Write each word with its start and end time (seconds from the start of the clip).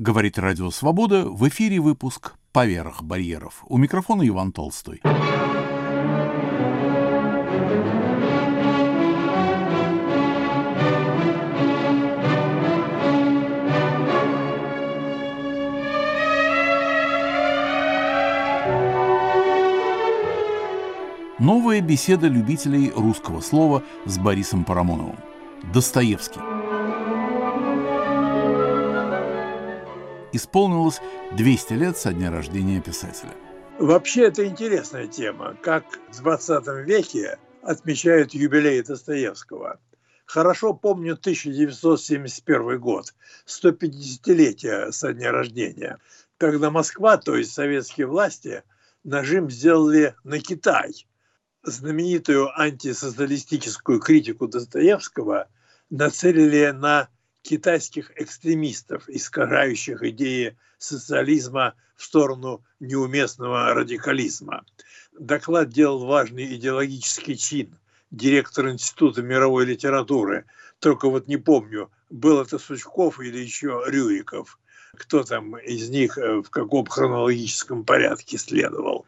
Говорит 0.00 0.38
Радио 0.38 0.70
Свобода, 0.70 1.26
в 1.26 1.46
эфире 1.50 1.78
выпуск 1.78 2.32
«Поверх 2.52 3.02
барьеров». 3.02 3.62
У 3.66 3.76
микрофона 3.76 4.26
Иван 4.26 4.50
Толстой. 4.50 5.02
Новая 21.38 21.82
беседа 21.82 22.26
любителей 22.26 22.90
русского 22.96 23.42
слова 23.42 23.82
с 24.06 24.16
Борисом 24.16 24.64
Парамоновым. 24.64 25.18
Достоевский. 25.74 26.59
Исполнилось 30.32 31.00
200 31.36 31.72
лет 31.74 31.96
со 31.96 32.12
дня 32.12 32.30
рождения 32.30 32.80
писателя. 32.80 33.32
Вообще 33.78 34.24
это 34.24 34.46
интересная 34.46 35.06
тема, 35.06 35.56
как 35.62 35.84
в 36.10 36.20
20 36.20 36.66
веке 36.86 37.38
отмечают 37.62 38.34
юбилей 38.34 38.82
Достоевского. 38.82 39.80
Хорошо 40.26 40.74
помню 40.74 41.14
1971 41.14 42.78
год, 42.78 43.14
150-летие 43.46 44.92
со 44.92 45.12
дня 45.12 45.32
рождения, 45.32 45.98
когда 46.38 46.70
Москва, 46.70 47.16
то 47.16 47.36
есть 47.36 47.52
советские 47.52 48.06
власти, 48.06 48.62
нажим 49.02 49.50
сделали 49.50 50.14
на 50.24 50.38
Китай– 50.38 51.06
знаменитую 51.62 52.48
антисоциалистическую 52.58 54.00
критику 54.00 54.48
Достоевского 54.48 55.48
нацелили 55.90 56.70
на 56.70 57.08
китайских 57.42 58.12
экстремистов, 58.16 59.08
искажающих 59.08 60.02
идеи 60.02 60.56
социализма 60.78 61.74
в 61.96 62.04
сторону 62.04 62.62
неуместного 62.80 63.74
радикализма. 63.74 64.64
Доклад 65.18 65.70
делал 65.70 66.06
важный 66.06 66.54
идеологический 66.56 67.36
чин 67.36 67.74
директор 68.10 68.68
Института 68.70 69.22
мировой 69.22 69.66
литературы. 69.66 70.46
Только 70.78 71.08
вот 71.08 71.28
не 71.28 71.36
помню, 71.36 71.90
был 72.08 72.40
это 72.40 72.58
Сучков 72.58 73.20
или 73.20 73.38
еще 73.38 73.82
Рюриков. 73.86 74.58
Кто 74.96 75.22
там 75.22 75.56
из 75.58 75.88
них 75.90 76.18
э, 76.18 76.42
в 76.42 76.50
каком 76.50 76.86
хронологическом 76.86 77.84
порядке 77.84 78.38
следовал 78.38 79.06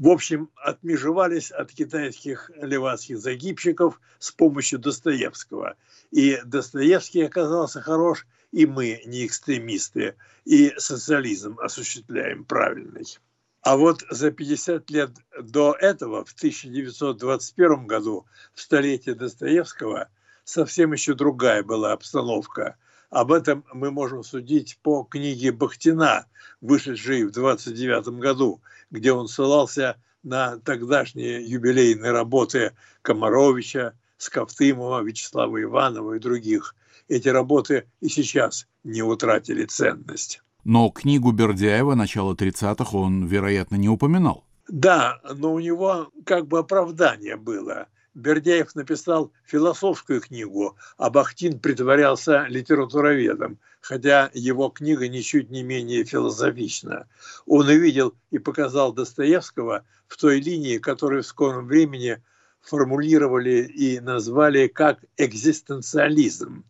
в 0.00 0.08
общем, 0.08 0.48
отмежевались 0.56 1.50
от 1.50 1.72
китайских 1.72 2.50
левацких 2.56 3.18
загибщиков 3.18 4.00
с 4.18 4.32
помощью 4.32 4.78
Достоевского. 4.78 5.76
И 6.10 6.40
Достоевский 6.42 7.20
оказался 7.20 7.82
хорош, 7.82 8.26
и 8.50 8.64
мы 8.64 9.02
не 9.04 9.26
экстремисты, 9.26 10.16
и 10.46 10.72
социализм 10.78 11.58
осуществляем 11.60 12.46
правильный. 12.46 13.18
А 13.60 13.76
вот 13.76 14.02
за 14.08 14.30
50 14.30 14.88
лет 14.88 15.10
до 15.38 15.76
этого, 15.78 16.24
в 16.24 16.32
1921 16.32 17.86
году, 17.86 18.24
в 18.54 18.62
столетие 18.62 19.14
Достоевского, 19.14 20.08
совсем 20.44 20.94
еще 20.94 21.12
другая 21.12 21.62
была 21.62 21.92
обстановка. 21.92 22.78
Об 23.10 23.32
этом 23.32 23.64
мы 23.74 23.90
можем 23.90 24.22
судить 24.22 24.78
по 24.82 25.02
книге 25.02 25.50
Бахтина, 25.50 26.26
вышедшей 26.60 27.24
в 27.24 27.32
29 27.32 28.20
году, 28.20 28.60
где 28.92 29.12
он 29.12 29.26
ссылался 29.26 29.96
на 30.22 30.58
тогдашние 30.58 31.44
юбилейные 31.44 32.12
работы 32.12 32.72
Комаровича, 33.02 33.94
Скафтымова, 34.16 35.02
Вячеслава 35.02 35.60
Иванова 35.60 36.14
и 36.14 36.20
других. 36.20 36.76
Эти 37.08 37.26
работы 37.28 37.86
и 38.00 38.08
сейчас 38.08 38.68
не 38.84 39.02
утратили 39.02 39.64
ценность. 39.64 40.40
Но 40.62 40.90
книгу 40.90 41.32
Бердяева 41.32 41.96
начала 41.96 42.34
30-х 42.34 42.96
он, 42.96 43.26
вероятно, 43.26 43.74
не 43.74 43.88
упоминал. 43.88 44.44
Да, 44.68 45.20
но 45.34 45.52
у 45.52 45.58
него 45.58 46.10
как 46.24 46.46
бы 46.46 46.60
оправдание 46.60 47.36
было– 47.36 47.88
Бердяев 48.20 48.74
написал 48.74 49.32
философскую 49.44 50.20
книгу, 50.20 50.76
а 50.98 51.08
Бахтин 51.10 51.58
притворялся 51.58 52.44
литературоведом, 52.48 53.58
хотя 53.80 54.30
его 54.34 54.68
книга 54.68 55.08
ничуть 55.08 55.50
не 55.50 55.62
менее 55.62 56.04
философична. 56.04 57.08
Он 57.46 57.66
увидел 57.66 58.14
и 58.30 58.38
показал 58.38 58.92
Достоевского 58.92 59.84
в 60.06 60.16
той 60.18 60.40
линии, 60.40 60.78
которую 60.78 61.22
в 61.22 61.26
скором 61.26 61.66
времени 61.66 62.22
формулировали 62.60 63.62
и 63.62 64.00
назвали 64.00 64.66
как 64.66 64.98
экзистенциализм. 65.16 66.64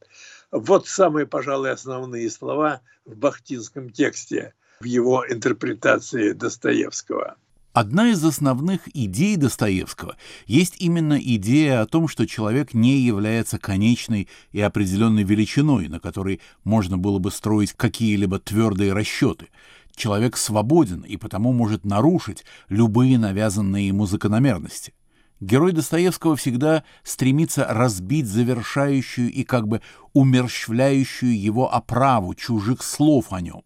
Вот 0.52 0.86
самые, 0.86 1.26
пожалуй, 1.26 1.72
основные 1.72 2.30
слова 2.30 2.80
в 3.04 3.16
бахтинском 3.16 3.90
тексте, 3.90 4.54
в 4.78 4.84
его 4.84 5.24
интерпретации 5.28 6.30
Достоевского. 6.30 7.36
Одна 7.72 8.10
из 8.10 8.24
основных 8.24 8.88
идей 8.96 9.36
Достоевского 9.36 10.16
есть 10.46 10.74
именно 10.80 11.16
идея 11.20 11.82
о 11.82 11.86
том, 11.86 12.08
что 12.08 12.26
человек 12.26 12.74
не 12.74 12.98
является 12.98 13.60
конечной 13.60 14.26
и 14.50 14.60
определенной 14.60 15.22
величиной, 15.22 15.86
на 15.86 16.00
которой 16.00 16.40
можно 16.64 16.98
было 16.98 17.20
бы 17.20 17.30
строить 17.30 17.74
какие-либо 17.74 18.40
твердые 18.40 18.92
расчеты. 18.92 19.50
Человек 19.94 20.36
свободен 20.36 21.02
и 21.02 21.16
потому 21.16 21.52
может 21.52 21.84
нарушить 21.84 22.44
любые 22.68 23.18
навязанные 23.18 23.86
ему 23.86 24.04
закономерности. 24.06 24.92
Герой 25.38 25.70
Достоевского 25.70 26.34
всегда 26.34 26.82
стремится 27.04 27.66
разбить 27.70 28.26
завершающую 28.26 29.30
и 29.30 29.44
как 29.44 29.68
бы 29.68 29.80
умерщвляющую 30.12 31.40
его 31.40 31.72
оправу 31.72 32.34
чужих 32.34 32.82
слов 32.82 33.32
о 33.32 33.40
нем. 33.40 33.62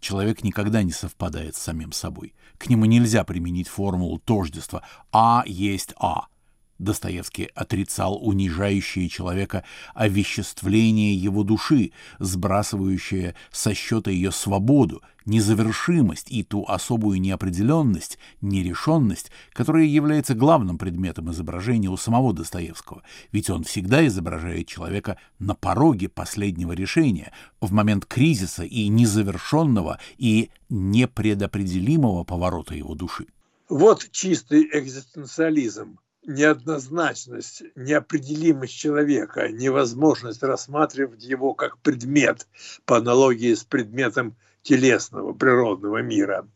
Человек 0.00 0.42
никогда 0.42 0.82
не 0.82 0.92
совпадает 0.92 1.56
с 1.56 1.62
самим 1.62 1.92
собой. 1.92 2.34
К 2.58 2.68
нему 2.68 2.84
нельзя 2.84 3.24
применить 3.24 3.68
формулу 3.68 4.18
тождества 4.18 4.82
«а 5.12 5.44
есть 5.46 5.94
а». 5.98 6.26
Достоевский 6.78 7.50
отрицал 7.54 8.18
унижающее 8.20 9.08
человека 9.08 9.64
овеществление 9.94 11.14
его 11.14 11.44
души, 11.44 11.92
сбрасывающее 12.18 13.34
со 13.52 13.74
счета 13.74 14.10
ее 14.10 14.32
свободу, 14.32 15.02
незавершимость 15.24 16.30
и 16.30 16.42
ту 16.42 16.64
особую 16.66 17.20
неопределенность, 17.20 18.18
нерешенность, 18.40 19.30
которая 19.52 19.84
является 19.84 20.34
главным 20.34 20.76
предметом 20.76 21.30
изображения 21.30 21.88
у 21.88 21.96
самого 21.96 22.32
Достоевского, 22.32 23.02
ведь 23.32 23.50
он 23.50 23.64
всегда 23.64 24.06
изображает 24.06 24.66
человека 24.66 25.18
на 25.38 25.54
пороге 25.54 26.08
последнего 26.08 26.72
решения, 26.72 27.32
в 27.60 27.72
момент 27.72 28.04
кризиса 28.06 28.64
и 28.64 28.88
незавершенного 28.88 29.98
и 30.18 30.50
непредопределимого 30.68 32.24
поворота 32.24 32.74
его 32.74 32.94
души. 32.94 33.26
Вот 33.68 34.08
чистый 34.10 34.68
экзистенциализм– 34.72 35.98
неоднозначность, 36.26 37.62
неопределимость 37.74 38.74
человека, 38.74 39.48
невозможность 39.48 40.42
рассматривать 40.42 41.24
его 41.24 41.54
как 41.54 41.78
предмет 41.78 42.46
по 42.84 42.98
аналогии 42.98 43.54
с 43.54 43.64
предметом 43.64 44.36
телесного, 44.62 45.32
природного 45.32 46.02
мира. 46.02 46.48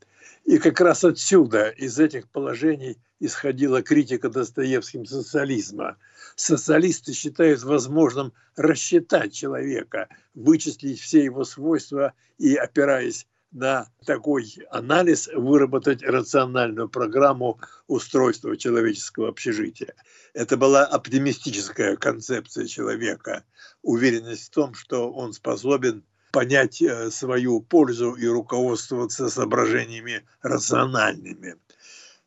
И 0.45 0.59
как 0.59 0.81
раз 0.81 1.05
отсюда, 1.05 1.69
из 1.69 1.99
этих 1.99 2.29
положений, 2.29 2.97
исходила 3.21 3.83
критика 3.83 4.31
Достоевским 4.31 5.05
социализма. 5.05 5.97
Социалисты 6.37 7.12
считают 7.12 7.62
возможным 7.62 8.33
рассчитать 8.56 9.33
человека, 9.33 10.09
вычислить 10.35 11.00
все 11.00 11.25
его 11.25 11.45
свойства 11.45 12.15
и, 12.39 12.55
опираясь 12.55 13.27
на 13.53 13.88
такой 14.04 14.54
анализ 14.70 15.28
выработать 15.34 16.03
рациональную 16.03 16.88
программу 16.88 17.59
устройства 17.86 18.56
человеческого 18.56 19.28
общежития. 19.28 19.94
Это 20.34 20.56
была 20.56 20.84
оптимистическая 20.84 21.97
концепция 21.97 22.66
человека, 22.66 23.44
уверенность 23.82 24.48
в 24.48 24.50
том, 24.50 24.75
что 24.75 25.10
он 25.10 25.32
способен 25.32 26.04
понять 26.31 26.82
э, 26.82 27.10
свою 27.10 27.60
пользу 27.60 28.12
и 28.12 28.26
руководствоваться 28.26 29.31
соображениями 29.31 30.25
рациональными. 30.43 31.56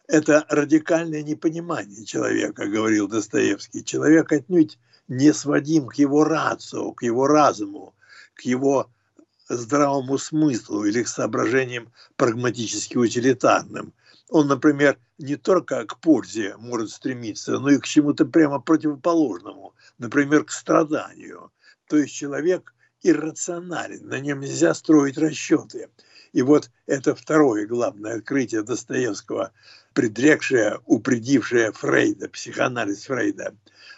Это 0.07 0.45
радикальное 0.49 1.21
непонимание 1.21 2.03
человека, 2.03 2.65
говорил 2.65 3.07
Достоевский. 3.07 3.83
Человек 3.83 4.31
отнюдь 4.31 4.77
не 5.07 5.33
сводим 5.33 5.87
к 5.87 5.95
его 5.95 6.23
рацию, 6.23 6.93
к 6.93 7.03
его 7.03 7.27
разуму, 7.27 7.93
к 8.33 8.41
его 8.41 8.89
здравому 9.55 10.17
смыслу 10.17 10.85
или 10.85 11.03
к 11.03 11.07
соображениям 11.07 11.91
прагматически 12.15 12.97
утилитарным. 12.97 13.93
Он, 14.29 14.47
например, 14.47 14.97
не 15.17 15.35
только 15.35 15.85
к 15.85 15.99
пользе 15.99 16.55
может 16.57 16.91
стремиться, 16.91 17.59
но 17.59 17.69
и 17.69 17.79
к 17.79 17.85
чему-то 17.85 18.25
прямо 18.25 18.59
противоположному, 18.59 19.75
например, 19.97 20.45
к 20.45 20.51
страданию. 20.51 21.51
То 21.87 21.97
есть 21.97 22.13
человек 22.13 22.73
иррационален, 23.03 24.07
на 24.07 24.19
нем 24.19 24.39
нельзя 24.39 24.73
строить 24.73 25.17
расчеты. 25.17 25.89
И 26.31 26.41
вот 26.41 26.71
это 26.85 27.13
второе 27.13 27.67
главное 27.67 28.17
открытие 28.17 28.63
Достоевского, 28.63 29.51
предрекшее, 29.93 30.79
упредившее 30.85 31.71
Фрейда, 31.71 32.29
психоанализ 32.29 33.05
Фрейда. 33.05 33.55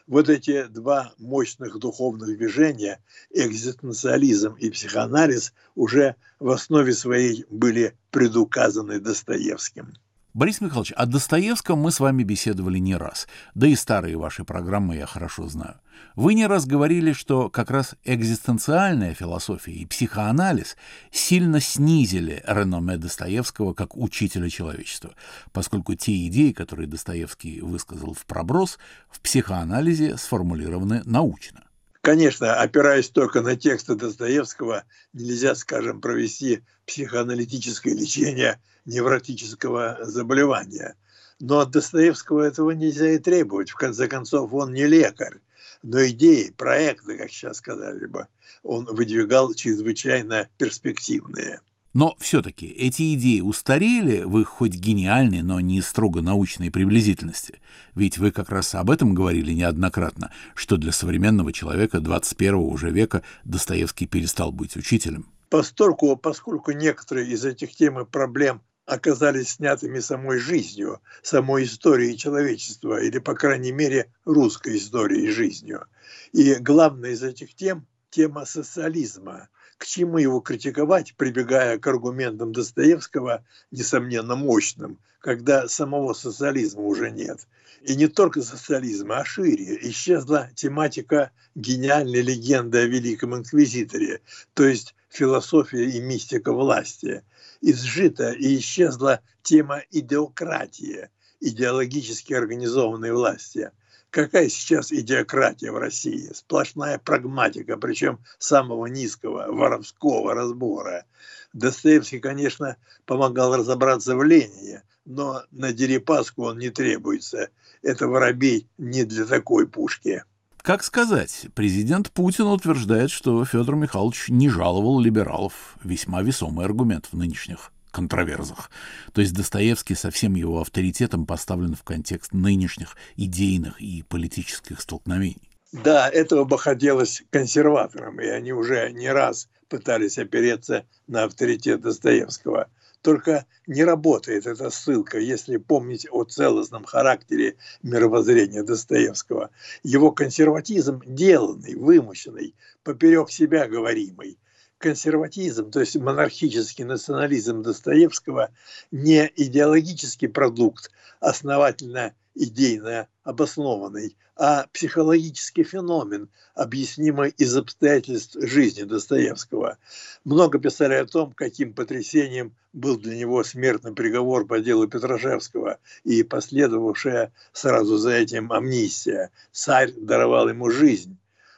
Вот 0.07 0.29
эти 0.29 0.65
два 0.65 1.13
мощных 1.17 1.79
духовных 1.79 2.37
движения, 2.37 3.01
экзистенциализм 3.31 4.53
и 4.55 4.69
психоанализ, 4.69 5.53
уже 5.75 6.15
в 6.39 6.49
основе 6.49 6.93
своей 6.93 7.45
были 7.49 7.95
предуказаны 8.11 8.99
Достоевским. 8.99 9.93
Борис 10.33 10.61
Михайлович, 10.61 10.91
о 10.93 11.05
Достоевском 11.05 11.77
мы 11.77 11.91
с 11.91 11.99
вами 11.99 12.23
беседовали 12.23 12.79
не 12.79 12.95
раз, 12.95 13.27
да 13.53 13.67
и 13.67 13.75
старые 13.75 14.17
ваши 14.17 14.43
программы 14.43 14.95
я 14.95 15.05
хорошо 15.05 15.47
знаю. 15.47 15.75
Вы 16.15 16.33
не 16.33 16.47
раз 16.47 16.65
говорили, 16.65 17.13
что 17.13 17.51
как 17.51 17.69
раз 17.69 17.93
экзистенциальная 18.03 19.13
философия 19.13 19.73
и 19.73 19.85
психоанализ 19.85 20.75
сильно 21.11 21.59
снизили 21.59 22.41
реноме 22.47 22.97
Достоевского 22.97 23.75
как 23.75 23.95
учителя 23.95 24.49
человечества, 24.49 25.13
поскольку 25.51 25.93
те 25.93 26.25
идеи, 26.25 26.51
которые 26.51 26.87
Достоевский 26.87 27.61
высказал 27.61 28.15
в 28.15 28.25
проброс, 28.25 28.79
в 29.11 29.19
психоанализе 29.19 30.17
сформулированы 30.17 31.03
научно. 31.05 31.61
Конечно, 32.03 32.55
опираясь 32.59 33.07
только 33.07 33.39
на 33.39 33.55
тексты 33.55 33.95
Достоевского, 33.95 34.83
нельзя, 35.13 35.55
скажем, 35.55 36.01
провести 36.01 36.61
психоаналитическое 36.85 37.93
лечение 37.93 38.59
невротического 38.83 39.99
заболевания. 40.01 40.95
Но 41.39 41.59
от 41.59 41.71
Достоевского 41.71 42.41
этого 42.41 42.71
нельзя 42.71 43.11
и 43.11 43.19
требовать. 43.19 43.69
В 43.69 43.75
конце 43.75 44.09
концов, 44.09 44.53
он 44.53 44.73
не 44.73 44.85
лекарь. 44.85 45.37
Но 45.81 46.05
идеи, 46.07 46.53
проекты, 46.57 47.17
как 47.17 47.31
сейчас 47.31 47.59
сказали 47.59 48.05
бы, 48.05 48.27
он 48.63 48.83
выдвигал 48.83 49.53
чрезвычайно 49.53 50.49
перспективные. 50.57 51.61
Но 51.93 52.15
все-таки 52.19 52.65
эти 52.65 53.13
идеи 53.13 53.41
устарели 53.41 54.23
в 54.23 54.39
их 54.39 54.47
хоть 54.47 54.73
гениальной, 54.73 55.43
но 55.43 55.59
не 55.59 55.79
строго 55.81 56.21
научной 56.21 56.71
приблизительности. 56.71 57.61
Ведь 57.93 58.17
вы 58.17 58.31
как 58.31 58.49
раз 58.49 58.73
об 58.73 58.89
этом 58.89 59.13
говорили 59.13 59.53
неоднократно, 59.53 60.31
что 60.55 60.77
для 60.77 60.91
современного 60.91 61.53
человека 61.53 61.99
21 61.99 62.55
уже 62.55 62.89
века 62.89 63.21
Достоевский 63.43 64.07
перестал 64.07 64.51
быть 64.51 64.75
учителем. 64.75 65.27
Поскольку, 65.49 66.17
поскольку 66.17 66.71
некоторые 66.71 67.29
из 67.29 67.45
этих 67.45 67.75
тем 67.75 67.99
и 67.99 68.05
проблем 68.05 68.61
оказались 68.87 69.49
снятыми 69.49 69.99
самой 69.99 70.39
жизнью, 70.39 70.99
самой 71.21 71.65
историей 71.65 72.17
человечества, 72.17 72.99
или, 73.01 73.19
по 73.19 73.35
крайней 73.35 73.71
мере, 73.71 74.11
русской 74.25 74.77
историей 74.77 75.29
жизнью. 75.29 75.85
И 76.31 76.55
главная 76.55 77.11
из 77.11 77.21
этих 77.21 77.53
тем– 77.53 77.85
тема 78.09 78.45
социализма– 78.45 79.47
к 79.83 79.85
чему 79.85 80.17
его 80.17 80.39
критиковать, 80.39 81.13
прибегая 81.17 81.77
к 81.77 81.85
аргументам 81.87 82.53
Достоевского, 82.53 83.43
несомненно 83.69 84.37
мощным, 84.37 84.97
когда 85.19 85.67
самого 85.67 86.13
социализма 86.13 86.83
уже 86.83 87.11
нет. 87.11 87.45
И 87.81 87.97
не 87.97 88.07
только 88.07 88.43
социализма, 88.43 89.17
а 89.17 89.25
шире. 89.25 89.77
Исчезла 89.89 90.49
тематика 90.55 91.31
гениальной 91.53 92.21
легенды 92.21 92.77
о 92.77 92.85
Великом 92.85 93.35
Инквизиторе, 93.35 94.21
то 94.53 94.63
есть 94.63 94.95
философия 95.09 95.83
и 95.83 95.99
мистика 95.99 96.53
власти. 96.53 97.21
Изжита 97.59 98.31
и 98.31 98.57
исчезла 98.59 99.19
тема 99.41 99.81
идеократии, 99.91 101.09
идеологически 101.41 102.31
организованной 102.31 103.11
власти– 103.11 103.69
какая 104.13 104.47
сейчас 104.47 104.91
идиократия 104.91 105.71
в 105.71 105.77
России? 105.77 106.29
Сплошная 106.33 106.99
прагматика, 106.99 107.77
причем 107.77 108.19
самого 108.37 108.85
низкого 108.85 109.51
воровского 109.51 110.35
разбора. 110.35 111.05
Достоевский, 111.51 112.19
конечно, 112.19 112.77
помогал 113.05 113.55
разобраться 113.55 114.15
в 114.15 114.23
Ленине, 114.23 114.83
но 115.05 115.41
на 115.51 115.73
Дерипаску 115.73 116.45
он 116.45 116.59
не 116.59 116.69
требуется. 116.69 117.49
Это 117.81 118.07
воробей 118.07 118.67
не 118.77 119.03
для 119.03 119.25
такой 119.25 119.67
пушки. 119.67 120.23
Как 120.61 120.83
сказать, 120.83 121.47
президент 121.55 122.11
Путин 122.11 122.45
утверждает, 122.45 123.11
что 123.11 123.43
Федор 123.43 123.75
Михайлович 123.75 124.29
не 124.29 124.47
жаловал 124.47 124.99
либералов. 124.99 125.75
Весьма 125.83 126.21
весомый 126.21 126.65
аргумент 126.65 127.09
в 127.11 127.17
нынешних 127.17 127.71
контроверзах. 127.93 128.69
То 129.13 129.21
есть 129.21 129.33
Достоевский 129.33 129.95
со 129.95 130.11
всем 130.11 130.35
его 130.35 130.59
авторитетом 130.59 131.25
поставлен 131.25 131.75
в 131.75 131.83
контекст 131.83 132.33
нынешних 132.33 132.97
идейных 133.15 133.79
и 133.79 134.03
политических 134.03 134.81
столкновений. 134.81 135.49
Да, 135.71 136.09
этого 136.09 136.43
бы 136.43 136.59
хотелось 136.59 137.23
консерваторам, 137.31 138.19
и 138.19 138.27
они 138.27 138.51
уже 138.51 138.91
не 138.91 139.11
раз 139.11 139.47
пытались 139.69 140.19
опереться 140.19 140.85
на 141.07 141.23
авторитет 141.23 141.81
Достоевского. 141.81 142.67
Только 143.01 143.45
не 143.67 143.83
работает 143.83 144.45
эта 144.45 144.69
ссылка, 144.69 145.19
если 145.19 145.57
помнить 145.57 146.07
о 146.09 146.23
целостном 146.23 146.85
характере 146.85 147.57
мировоззрения 147.81 148.63
Достоевского. 148.63 149.49
Его 149.83 150.11
консерватизм 150.11 151.01
деланный, 151.05 151.75
вымышленный, 151.75 152.55
поперек 152.83 153.29
себя 153.29 153.67
говоримый 153.67 154.37
консерватизм, 154.83 155.71
то 155.71 155.79
есть 155.79 155.95
монархический 155.95 156.83
национализм 156.83 157.63
Достоевского 157.63 158.49
не 158.91 159.31
идеологический 159.37 160.27
продукт, 160.27 160.91
основательно 161.21 162.13
идейно 162.35 163.07
обоснованный, 163.23 164.17
а 164.35 164.67
психологический 164.73 165.63
феномен, 165.63 166.27
объяснимый 166.53 167.29
из 167.37 167.55
обстоятельств 167.55 168.35
жизни 168.41 168.83
Достоевского. 168.83 169.77
Много 170.25 170.59
писали 170.59 170.95
о 170.95 171.05
том, 171.05 171.31
каким 171.31 171.73
потрясением 171.73 172.53
был 172.73 172.97
для 172.97 173.15
него 173.15 173.41
смертный 173.45 173.93
приговор 173.93 174.45
по 174.45 174.59
делу 174.59 174.85
Петрашевского 174.89 175.79
и 176.03 176.23
последовавшая 176.23 177.31
сразу 177.53 177.95
за 177.95 178.11
этим 178.11 178.51
амнистия. 178.51 179.31
Царь 179.53 179.93
даровал 179.93 180.49
ему 180.49 180.69
жизнь, 180.69 181.15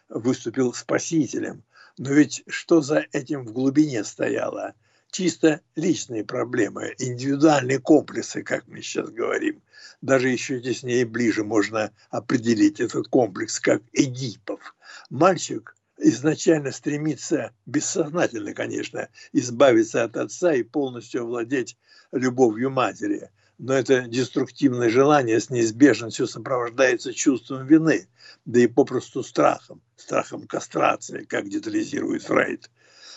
выступил 0.09 0.75
спасителем– 0.75 1.63
но 1.97 2.11
ведь 2.11 2.43
что 2.47 2.81
за 2.81 3.05
этим 3.11 3.45
в 3.45 3.53
глубине 3.53 4.03
стояло? 4.03 4.73
Чисто 5.11 5.61
личные 5.75 6.25
проблемы, 6.25 6.93
индивидуальные 6.99 7.79
комплексы, 7.79 8.43
как 8.43 8.67
мы 8.67 8.81
сейчас 8.81 9.09
говорим. 9.09 9.61
Даже 10.01 10.27
еще 10.27 10.59
теснее 10.59 11.01
и 11.01 11.05
ближе 11.05 11.45
можно 11.45 11.91
определить 12.09 12.81
этот 12.81 13.07
комплекс 13.07 13.59
как 13.61 13.81
Эдипов. 13.93 14.75
Мальчик 15.09 15.77
изначально 15.97 16.73
стремится, 16.73 17.51
бессознательно, 17.65 18.53
конечно, 18.53 19.07
избавиться 19.31 20.03
от 20.03 20.17
отца 20.17 20.53
и 20.53 20.63
полностью 20.63 21.21
овладеть 21.21 21.77
любовью 22.11 22.71
матери– 22.71 23.29
но 23.57 23.73
это 23.73 24.01
деструктивное 24.01 24.89
желание 24.89 25.39
с 25.39 25.49
неизбежностью 25.49 26.27
сопровождается 26.27 27.13
чувством 27.13 27.65
вины, 27.65 28.07
да 28.45 28.59
и 28.59 28.67
попросту 28.67 29.23
страхом, 29.23 29.81
страхом 29.95 30.47
кастрации, 30.47 31.23
как 31.23 31.49
детализирует 31.49 32.23
Фрейд. 32.23 32.69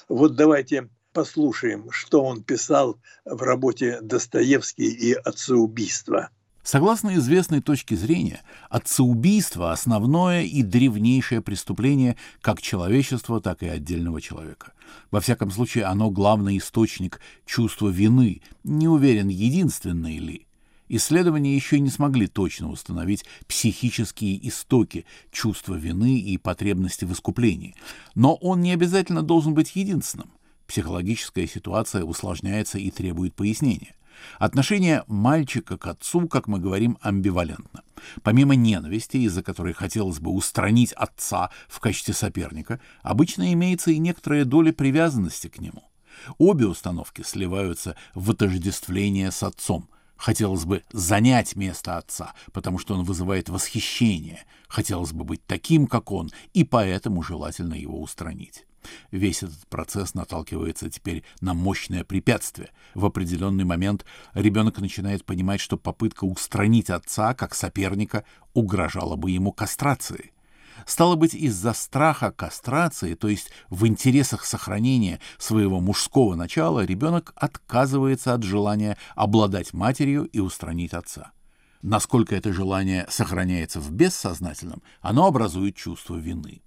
Вот 0.09 0.37
давайте 0.37 0.89
послушаем, 1.13 1.91
что 1.91 2.23
он 2.23 2.43
писал 2.43 3.01
в 3.25 3.43
работе 3.43 3.99
«Достоевский 4.01 4.89
и 4.89 5.13
отцеубийство». 5.13 6.31
Согласно 6.69 7.17
известной 7.17 7.63
точке 7.63 7.97
зрения, 7.97 8.43
отцеубийство– 8.69 9.73
основное 9.73 10.43
и 10.43 10.63
древнейшее 10.63 11.41
преступление 11.41 12.19
как 12.43 12.61
человечества, 12.61 13.41
так 13.41 13.63
и 13.63 13.69
отдельного 13.69 14.21
человека. 14.21 14.75
Во 15.11 15.23
всяком 15.23 15.51
случае, 15.51 15.85
оно 15.85 16.11
главный 16.11 16.59
источник 16.59 17.21
чувства 17.47 17.89
вины, 17.89 18.43
не 18.65 18.87
уверен, 18.87 19.29
единственный 19.29 20.19
ли. 20.19 20.47
Исследования 20.91 21.57
еще 21.57 21.81
не 21.81 21.89
смогли 21.89 22.27
точно 22.27 22.69
установить 22.69 23.25
психические 23.47 24.47
истоки 24.47 25.07
чувства 25.33 25.75
вины 25.75 26.19
и 26.19 26.37
потребности 26.37 27.07
в 27.07 27.13
искуплении, 27.15 27.77
но 28.15 28.35
он 28.35 28.61
не 28.61 28.73
обязательно 28.73 29.23
должен 29.23 29.55
быть 29.55 29.75
единственным. 29.75 30.31
Психологическая 30.67 31.47
ситуация 31.47 32.05
усложняется 32.05 32.79
и 32.79 32.91
требует 32.91 33.33
пояснения. 33.35 33.95
Отношение 34.39 35.05
мальчика 35.07 35.77
к 35.77 35.87
отцу, 35.87 36.29
как 36.29 36.49
мы 36.49 36.59
говорим, 36.59 36.99
амбивалентно. 37.01 37.83
Помимо 38.23 38.55
ненависти, 38.55 39.19
из-за 39.19 39.43
которой 39.43 39.73
хотелось 39.73 40.21
бы 40.21 40.31
устранить 40.31 40.93
отца 40.93 41.51
в 41.69 41.81
качестве 41.81 42.15
соперника, 42.15 42.81
обычно 43.03 43.53
имеется 43.53 43.91
и 43.91 43.99
некоторая 43.99 44.45
доля 44.45 44.73
привязанности 44.73 45.49
к 45.49 45.61
нему. 45.61 45.85
Обе 46.39 46.67
установки 46.67 47.23
сливаются 47.23 47.97
в 48.15 48.31
отождествление 48.31 49.31
с 49.31 49.43
отцом. 49.43 49.89
Хотелось 50.17 50.65
бы 50.65 50.83
занять 50.93 51.55
место 51.55 51.97
отца, 51.97 52.35
потому 52.53 52.79
что 52.79 52.95
он 52.95 53.05
вызывает 53.05 53.49
восхищение. 53.49 54.45
Хотелось 54.67 55.13
бы 55.13 55.25
быть 55.25 55.47
таким, 55.47 55.87
как 55.87 56.11
он, 56.11 56.31
и 56.55 56.65
поэтому 56.65 57.23
желательно 57.23 57.75
его 57.75 58.01
устранить. 58.01 58.67
Весь 59.11 59.43
этот 59.43 59.67
процесс 59.69 60.15
наталкивается 60.15 60.91
теперь 60.91 61.25
на 61.41 61.55
мощное 61.55 62.05
препятствие. 62.05 62.71
В 62.95 63.07
определенный 63.07 63.65
момент 63.65 64.05
ребенок 64.35 64.79
начинает 64.79 65.25
понимать, 65.25 65.61
что 65.61 65.77
попытка 65.77 66.25
устранить 66.25 66.91
отца 66.91 67.35
как 67.35 67.55
соперника 67.55 68.25
угрожала 68.55 69.17
бы 69.17 69.31
ему 69.31 69.53
кастрацией. 69.53 70.33
Стало 70.87 71.17
быть, 71.17 71.35
из-за 71.35 71.73
страха 71.73 72.31
кастрации, 72.31 73.15
то 73.15 73.29
есть 73.29 73.51
в 73.69 73.87
интересах 73.87 74.45
сохранения 74.45 75.21
своего 75.39 75.81
мужского 75.81 76.35
начала, 76.35 76.85
ребенок 76.85 77.33
отказывается 77.37 78.35
от 78.35 78.43
желания 78.43 78.97
обладать 79.15 79.73
матерью 79.73 80.25
и 80.25 80.39
устранить 80.39 80.95
отца. 80.95 81.33
Насколько 81.83 82.35
это 82.35 82.53
желание 82.53 83.07
сохраняется 83.09 83.81
в 83.81 83.91
бессознательном, 83.91 84.83
оно 85.01 85.27
образует 85.27 85.77
чувство 85.77 86.17
вины. 86.17 86.63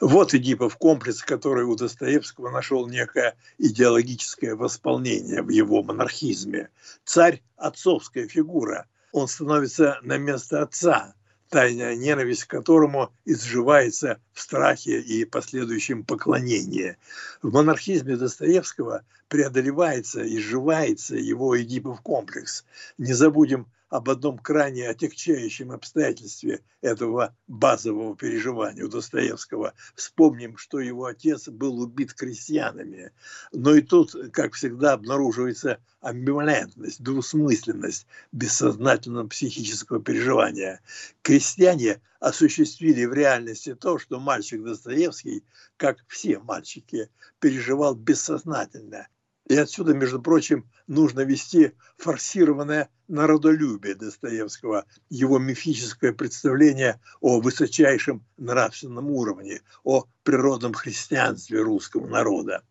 Вот 0.00 0.34
Эдипов 0.34 0.76
комплекс, 0.76 1.22
который 1.22 1.64
у 1.64 1.76
Достоевского 1.76 2.50
нашел 2.50 2.86
некое 2.88 3.36
идеологическое 3.58 4.56
восполнение 4.56 5.42
в 5.42 5.50
его 5.50 5.82
монархизме. 5.82 6.70
Царь– 7.04 7.42
отцовская 7.56 8.26
фигура. 8.26 8.86
Он 9.12 9.28
становится 9.28 10.00
на 10.02 10.18
место 10.18 10.62
отца, 10.62 11.14
тайная 11.48 11.94
ненависть 11.94 12.44
к 12.44 12.50
которому 12.50 13.12
изживается 13.24 14.18
в 14.32 14.40
страхе 14.40 15.00
и 15.00 15.24
последующем 15.24 16.02
поклонении. 16.02 16.96
В 17.42 17.52
монархизме 17.52 18.16
Достоевского 18.16 19.04
преодолевается, 19.28 20.26
изживается 20.26 21.14
его 21.14 21.60
Эдипов 21.60 22.00
комплекс. 22.00 22.64
Не 22.98 23.12
забудем 23.12 23.66
об 23.88 24.10
одном 24.10 24.38
крайне 24.38 24.88
отягчающем 24.88 25.70
обстоятельстве 25.70 26.62
этого 26.80 27.36
базового 27.46 28.16
переживания 28.16 28.84
у 28.84 28.88
Достоевского. 28.88 29.74
Вспомним, 29.94 30.56
что 30.56 30.80
его 30.80 31.06
отец 31.06 31.48
был 31.48 31.80
убит 31.80 32.14
крестьянами. 32.14 33.12
Но 33.52 33.74
и 33.74 33.82
тут, 33.82 34.14
как 34.32 34.54
всегда, 34.54 34.94
обнаруживается 34.94 35.80
амбивалентность, 36.00 37.02
двусмысленность 37.02 38.06
бессознательного 38.32 39.28
психического 39.28 40.02
переживания. 40.02 40.80
Крестьяне 41.22 42.00
осуществили 42.20 43.04
в 43.04 43.12
реальности 43.12 43.74
то, 43.74 43.98
что 43.98 44.18
мальчик 44.18 44.62
Достоевский, 44.62 45.44
как 45.76 45.98
все 46.08 46.38
мальчики, 46.38 47.10
переживал 47.38 47.94
бессознательно. 47.94 49.08
И 49.46 49.56
отсюда, 49.56 49.92
между 49.92 50.22
прочим, 50.22 50.66
нужно 50.86 51.20
вести 51.20 51.72
форсированное 51.98 52.88
народолюбие 53.08 53.94
Достоевского, 53.94 54.86
его 55.10 55.38
мифическое 55.38 56.12
представление 56.12 56.98
о 57.20 57.40
высочайшем 57.40 58.24
нравственном 58.38 59.10
уровне, 59.10 59.60
о 59.82 60.04
природном 60.22 60.72
христианстве 60.72 61.60
русского 61.60 62.06
народа. 62.06 62.62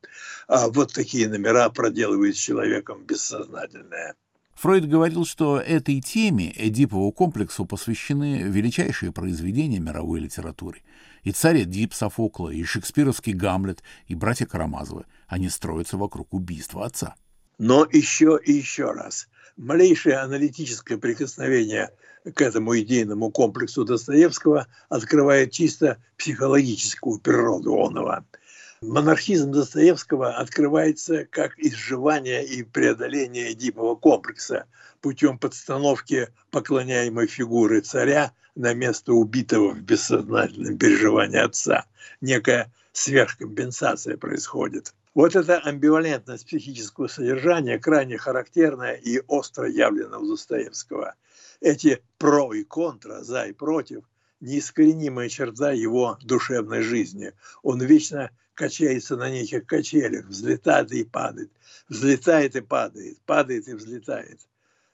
А 0.47 0.67
вот 0.69 0.93
такие 0.93 1.29
номера 1.29 1.69
проделывает 1.69 2.35
с 2.35 2.39
человеком 2.39 3.05
бессознательное. 3.05 4.15
Фройд 4.55 4.87
говорил, 4.87 5.25
что 5.25 5.59
этой 5.59 6.01
теме, 6.01 6.53
Эдипову 6.55 7.11
комплексу, 7.11 7.65
посвящены 7.65 8.43
величайшие 8.43 9.11
произведения 9.11 9.79
мировой 9.79 10.21
литературы. 10.21 10.81
И 11.23 11.31
царь 11.31 11.63
Эдип 11.63 11.93
Софокла, 11.93 12.49
и 12.49 12.63
шекспировский 12.63 13.33
Гамлет, 13.33 13.81
и 14.07 14.15
братья 14.15 14.45
Карамазовы. 14.45 15.05
Они 15.27 15.49
строятся 15.49 15.97
вокруг 15.97 16.33
убийства 16.33 16.85
отца. 16.85 17.15
Но 17.57 17.87
еще 17.91 18.39
и 18.43 18.51
еще 18.51 18.91
раз. 18.91 19.27
Малейшее 19.55 20.17
аналитическое 20.17 20.97
прикосновение 20.97 21.91
к 22.35 22.41
этому 22.41 22.77
идейному 22.79 23.31
комплексу 23.31 23.85
Достоевского 23.85 24.67
открывает 24.89 25.51
чисто 25.51 25.97
психологическую 26.17 27.19
природу 27.19 27.75
оного– 27.75 28.25
Монархизм 28.85 29.51
Достоевского 29.51 30.35
открывается 30.35 31.25
как 31.25 31.57
изживание 31.57 32.45
и 32.45 32.63
преодоление 32.63 33.53
Эдипова 33.53 33.95
комплекса 33.95 34.65
путем 34.99 35.37
подстановки 35.37 36.27
поклоняемой 36.51 37.27
фигуры 37.27 37.79
царя 37.79 38.33
на 38.55 38.73
место 38.73 39.13
убитого 39.13 39.71
в 39.71 39.81
бессознательном 39.81 40.77
переживании 40.77 41.39
отца. 41.39 41.85
Некая 42.19 42.73
сверхкомпенсация 42.91 44.17
происходит. 44.17 44.93
Вот 45.15 45.35
эта 45.35 45.59
амбивалентность 45.59 46.45
психического 46.45 47.07
содержания 47.07 47.79
крайне 47.79 48.17
характерная 48.17 48.95
и 48.95 49.21
остро 49.27 49.69
явлена 49.69 50.17
у 50.17 50.27
Достоевского. 50.27 51.15
Эти 51.61 52.03
про 52.17 52.53
и 52.53 52.63
контра, 52.63 53.23
за 53.23 53.45
и 53.45 53.53
против, 53.53 54.03
неискоренимая 54.41 55.29
черта 55.29 55.71
его 55.71 56.17
душевной 56.21 56.81
жизни. 56.81 57.31
Он 57.61 57.81
вечно 57.81 58.29
качается 58.55 59.15
на 59.15 59.29
неких 59.29 59.65
качелях, 59.65 60.25
взлетает 60.25 60.91
и 60.91 61.03
падает, 61.03 61.51
взлетает 61.89 62.55
и 62.55 62.61
падает, 62.61 63.19
падает 63.25 63.67
и 63.67 63.73
взлетает. 63.73 64.39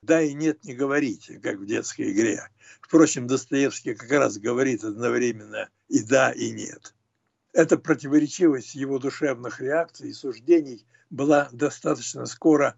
Да 0.02 0.22
и 0.22 0.34
нет, 0.34 0.64
не 0.64 0.74
говорите, 0.74 1.40
как 1.40 1.58
в 1.58 1.66
детской 1.66 2.12
игре. 2.12 2.50
Впрочем, 2.82 3.28
Достоевский 3.28 3.96
как 3.96 4.10
раз 4.12 4.38
говорит 4.38 4.84
одновременно 4.84 5.70
и 5.90 6.02
да, 6.02 6.32
и 6.32 6.52
нет. 6.52 6.94
Эта 7.52 7.78
противоречивость 7.78 8.76
его 8.76 9.00
душевных 9.00 9.60
реакций 9.60 10.10
и 10.10 10.14
суждений 10.14 10.86
была 11.10 11.50
достаточно 11.52 12.26
скоро 12.26 12.76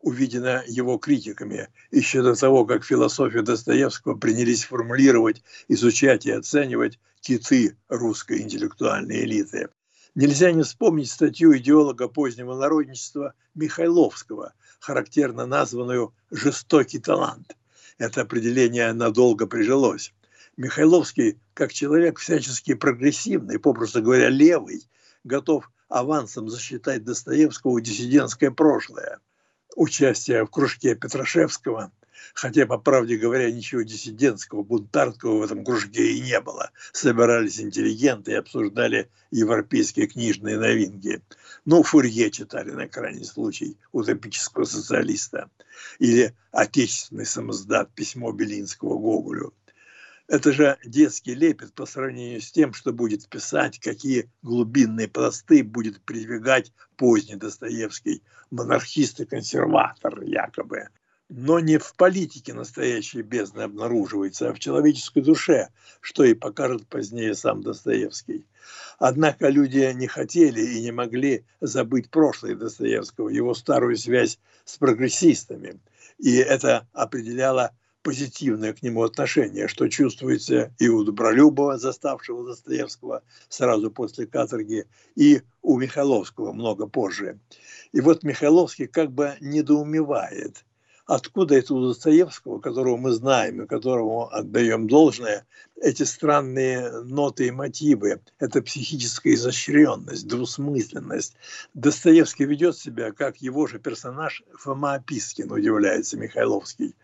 увидена 0.00 0.64
его 0.66 0.98
критиками, 0.98 1.68
еще 1.90 2.22
до 2.22 2.34
того, 2.34 2.64
как 2.64 2.84
философию 2.84 3.42
Достоевского 3.42 4.16
принялись 4.16 4.64
формулировать, 4.64 5.42
изучать 5.68 6.26
и 6.26 6.32
оценивать 6.32 6.98
киты 7.20 7.76
русской 7.88 8.42
интеллектуальной 8.42 9.24
элиты. 9.24 9.68
Нельзя 10.14 10.52
не 10.52 10.62
вспомнить 10.62 11.10
статью 11.10 11.56
идеолога 11.56 12.06
позднего 12.06 12.54
народничества 12.54 13.32
Михайловского, 13.54 14.52
характерно 14.78 15.46
названную 15.46 16.12
«жестокий 16.30 16.98
талант». 16.98 17.56
Это 17.96 18.20
определение 18.20 18.92
надолго 18.92 19.46
прижилось. 19.46 20.12
Михайловский, 20.58 21.38
как 21.54 21.72
человек 21.72 22.18
всячески 22.18 22.74
прогрессивный, 22.74 23.58
попросту 23.58 24.02
говоря, 24.02 24.28
левый, 24.28 24.86
готов 25.24 25.70
авансом 25.88 26.50
засчитать 26.50 27.04
Достоевского 27.04 27.80
диссидентское 27.80 28.50
прошлое. 28.50 29.18
Участие 29.76 30.44
в 30.44 30.50
кружке 30.50 30.94
Петрашевского– 30.94 31.90
хотя, 32.34 32.66
по 32.66 32.78
правде 32.78 33.16
говоря, 33.16 33.50
ничего 33.50 33.82
диссидентского, 33.82 34.62
бунтарского 34.62 35.38
в 35.38 35.42
этом 35.42 35.64
кружке 35.64 36.12
и 36.12 36.20
не 36.20 36.40
было. 36.40 36.70
Собирались 36.92 37.60
интеллигенты 37.60 38.32
и 38.32 38.36
обсуждали 38.36 39.10
европейские 39.30 40.06
книжные 40.06 40.58
новинки. 40.58 41.22
Ну, 41.64 41.82
Фурье 41.82 42.30
читали 42.30 42.70
на 42.70 42.88
крайний 42.88 43.24
случай, 43.24 43.76
утопического 43.92 44.64
социалиста. 44.64 45.50
Или 45.98 46.34
«Отечественный 46.50 47.26
самоздат. 47.26 47.92
Письмо 47.94 48.32
Белинского 48.32 48.98
Гоголю». 48.98 49.54
Это 50.28 50.52
же 50.52 50.78
детский 50.84 51.34
лепет 51.34 51.74
по 51.74 51.84
сравнению 51.84 52.40
с 52.40 52.50
тем, 52.50 52.72
что 52.72 52.92
будет 52.92 53.28
писать, 53.28 53.78
какие 53.78 54.30
глубинные 54.42 55.08
пласты 55.08 55.62
будет 55.62 56.00
придвигать 56.02 56.72
поздний 56.96 57.36
Достоевский, 57.36 58.22
монархист 58.50 59.20
и 59.20 59.26
консерватор 59.26 60.22
якобы 60.22 60.88
но 61.34 61.60
не 61.60 61.78
в 61.78 61.94
политике 61.94 62.52
настоящей 62.52 63.22
бездны 63.22 63.62
обнаруживается, 63.62 64.50
а 64.50 64.52
в 64.52 64.58
человеческой 64.58 65.22
душе, 65.22 65.70
что 66.02 66.24
и 66.24 66.34
покажет 66.34 66.86
позднее 66.86 67.34
сам 67.34 67.62
Достоевский. 67.62 68.44
Однако 68.98 69.48
люди 69.48 69.90
не 69.94 70.06
хотели 70.06 70.60
и 70.60 70.82
не 70.82 70.92
могли 70.92 71.46
забыть 71.62 72.10
прошлое 72.10 72.54
Достоевского, 72.54 73.30
его 73.30 73.54
старую 73.54 73.96
связь 73.96 74.38
с 74.66 74.76
прогрессистами. 74.76 75.80
И 76.18 76.36
это 76.36 76.86
определяло 76.92 77.70
позитивное 78.02 78.74
к 78.74 78.82
нему 78.82 79.02
отношение, 79.02 79.68
что 79.68 79.88
чувствуется 79.88 80.74
и 80.78 80.88
у 80.88 81.02
Добролюбова, 81.02 81.78
заставшего 81.78 82.44
Достоевского 82.44 83.22
сразу 83.48 83.90
после 83.90 84.26
каторги, 84.26 84.84
и 85.16 85.40
у 85.62 85.78
Михайловского 85.78 86.52
много 86.52 86.86
позже. 86.86 87.38
И 87.92 88.02
вот 88.02 88.22
Михайловский 88.22 88.86
как 88.86 89.12
бы 89.12 89.34
недоумевает– 89.40 90.62
откуда 91.06 91.56
это 91.56 91.74
у 91.74 91.88
Достоевского, 91.88 92.60
которого 92.60 92.96
мы 92.96 93.12
знаем 93.12 93.62
и 93.62 93.66
которому 93.66 94.28
отдаем 94.28 94.86
должное, 94.86 95.46
эти 95.76 96.04
странные 96.04 96.90
ноты 97.02 97.48
и 97.48 97.50
мотивы, 97.50 98.20
это 98.38 98.62
психическая 98.62 99.34
изощренность, 99.34 100.28
двусмысленность. 100.28 101.34
Достоевский 101.74 102.44
ведет 102.44 102.76
себя, 102.76 103.12
как 103.12 103.38
его 103.38 103.66
же 103.66 103.78
персонаж 103.78 104.42
Фома 104.58 104.94
Опискин, 104.94 105.50
удивляется 105.50 106.16
Михайловский. 106.16 106.94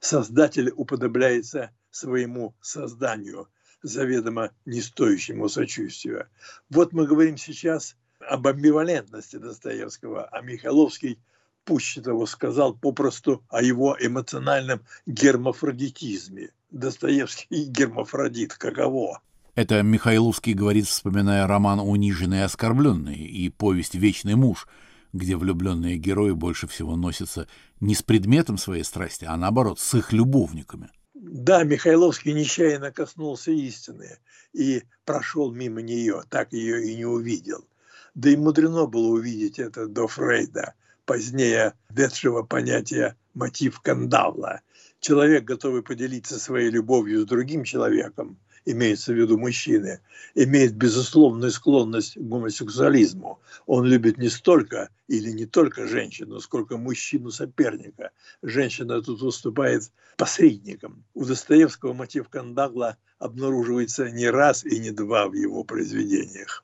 Создатель 0.00 0.72
уподобляется 0.74 1.70
своему 1.90 2.54
созданию, 2.60 3.48
заведомо 3.82 4.50
не 4.64 4.80
стоящему 4.80 5.48
сочувствия. 5.48 6.28
Вот 6.70 6.92
мы 6.92 7.06
говорим 7.06 7.36
сейчас 7.36 7.96
об 8.18 8.46
амбивалентности 8.46 9.36
Достоевского, 9.36 10.24
а 10.24 10.40
Михайловский– 10.40 11.20
пуще 11.64 12.00
того 12.00 12.26
сказал 12.26 12.74
попросту 12.74 13.42
о 13.48 13.62
его 13.62 13.96
эмоциональном 14.00 14.80
гермафродитизме. 15.06 16.50
Достоевский 16.70 17.64
гермафродит 17.64 18.54
каково? 18.54 19.20
Это 19.54 19.82
Михайловский 19.82 20.52
говорит, 20.52 20.86
вспоминая 20.86 21.46
роман 21.46 21.78
«Униженный 21.78 22.38
и 22.38 22.42
оскорбленный» 22.42 23.14
и 23.14 23.48
повесть 23.50 23.94
«Вечный 23.94 24.34
муж», 24.34 24.66
где 25.12 25.36
влюбленные 25.36 25.96
герои 25.96 26.32
больше 26.32 26.66
всего 26.66 26.96
носятся 26.96 27.46
не 27.78 27.94
с 27.94 28.02
предметом 28.02 28.58
своей 28.58 28.82
страсти, 28.82 29.24
а 29.24 29.36
наоборот, 29.36 29.78
с 29.78 29.94
их 29.94 30.12
любовниками. 30.12 30.90
Да, 31.14 31.62
Михайловский 31.62 32.32
нечаянно 32.32 32.90
коснулся 32.90 33.52
истины 33.52 34.18
и 34.52 34.82
прошел 35.04 35.52
мимо 35.52 35.82
нее, 35.82 36.22
так 36.28 36.52
ее 36.52 36.90
и 36.90 36.96
не 36.96 37.04
увидел. 37.04 37.64
Да 38.14 38.30
и 38.30 38.36
мудрено 38.36 38.86
было 38.86 39.08
увидеть 39.08 39.60
это 39.60 39.86
до 39.86 40.08
Фрейда, 40.08 40.74
позднее 41.04 41.74
введшего 41.90 42.42
понятие 42.42 43.16
мотив 43.34 43.80
кандавла. 43.80 44.60
Человек, 45.00 45.44
готовый 45.44 45.82
поделиться 45.82 46.38
своей 46.38 46.70
любовью 46.70 47.22
с 47.22 47.26
другим 47.26 47.64
человеком, 47.64 48.38
имеется 48.64 49.12
в 49.12 49.16
виду 49.16 49.36
мужчины, 49.38 50.00
имеет 50.34 50.74
безусловную 50.74 51.50
склонность 51.50 52.14
к 52.14 52.20
гомосексуализму. 52.20 53.40
Он 53.66 53.84
любит 53.84 54.18
не 54.18 54.28
столько 54.28 54.88
или 55.08 55.30
не 55.30 55.46
только 55.46 55.86
женщину, 55.86 56.40
сколько 56.40 56.76
мужчину-соперника. 56.78 58.10
Женщина 58.42 59.02
тут 59.02 59.20
выступает 59.20 59.90
посредником. 60.16 61.04
У 61.14 61.24
Достоевского 61.24 61.92
мотив 61.92 62.28
Кандагла 62.28 62.96
обнаруживается 63.18 64.10
не 64.10 64.30
раз 64.30 64.64
и 64.64 64.78
не 64.78 64.90
два 64.90 65.28
в 65.28 65.34
его 65.34 65.64
произведениях. 65.64 66.63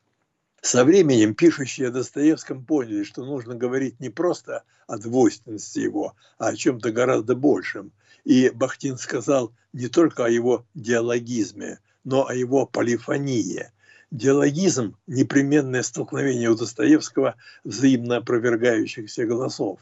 Со 0.63 0.85
временем 0.85 1.35
пишущие 1.35 1.89
о 1.89 1.91
Достоевском 1.91 2.65
поняли, 2.65 3.03
что 3.05 3.25
нужно 3.25 3.55
говорить 3.55 3.99
не 3.99 4.11
просто 4.11 4.65
о 4.87 4.99
двойственности 4.99 5.79
его, 5.79 6.15
а 6.37 6.49
о 6.49 6.57
чем-то 6.57 6.93
гораздо 6.93 7.35
большем. 7.35 7.93
И 8.25 8.51
Бахтин 8.51 8.99
сказал 8.99 9.55
не 9.73 9.89
только 9.89 10.27
о 10.27 10.29
его 10.29 10.67
диалогизме, 10.75 11.79
но 12.05 12.27
о 12.27 12.35
его 12.35 12.67
полифонии. 12.67 13.71
Диалогизм– 14.11 14.97
непременное 15.07 15.83
столкновение 15.83 16.51
у 16.51 16.57
Достоевского 16.57 17.37
взаимно 17.65 18.17
опровергающихся 18.17 19.25
голосов. 19.25 19.81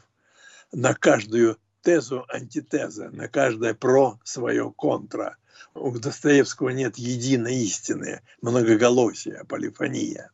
На 0.71 0.93
каждую 0.93 1.57
тезу 1.81 2.25
антитеза, 2.29 3.09
на 3.09 3.27
каждое 3.27 3.73
про 3.73 4.17
свое 4.23 4.71
контра. 4.71 5.35
У 5.73 5.91
Достоевского 5.97 6.69
нет 6.69 6.97
единой 6.97 7.55
истины, 7.63 8.21
многоголосия, 8.41 9.43
полифония. 9.43 10.29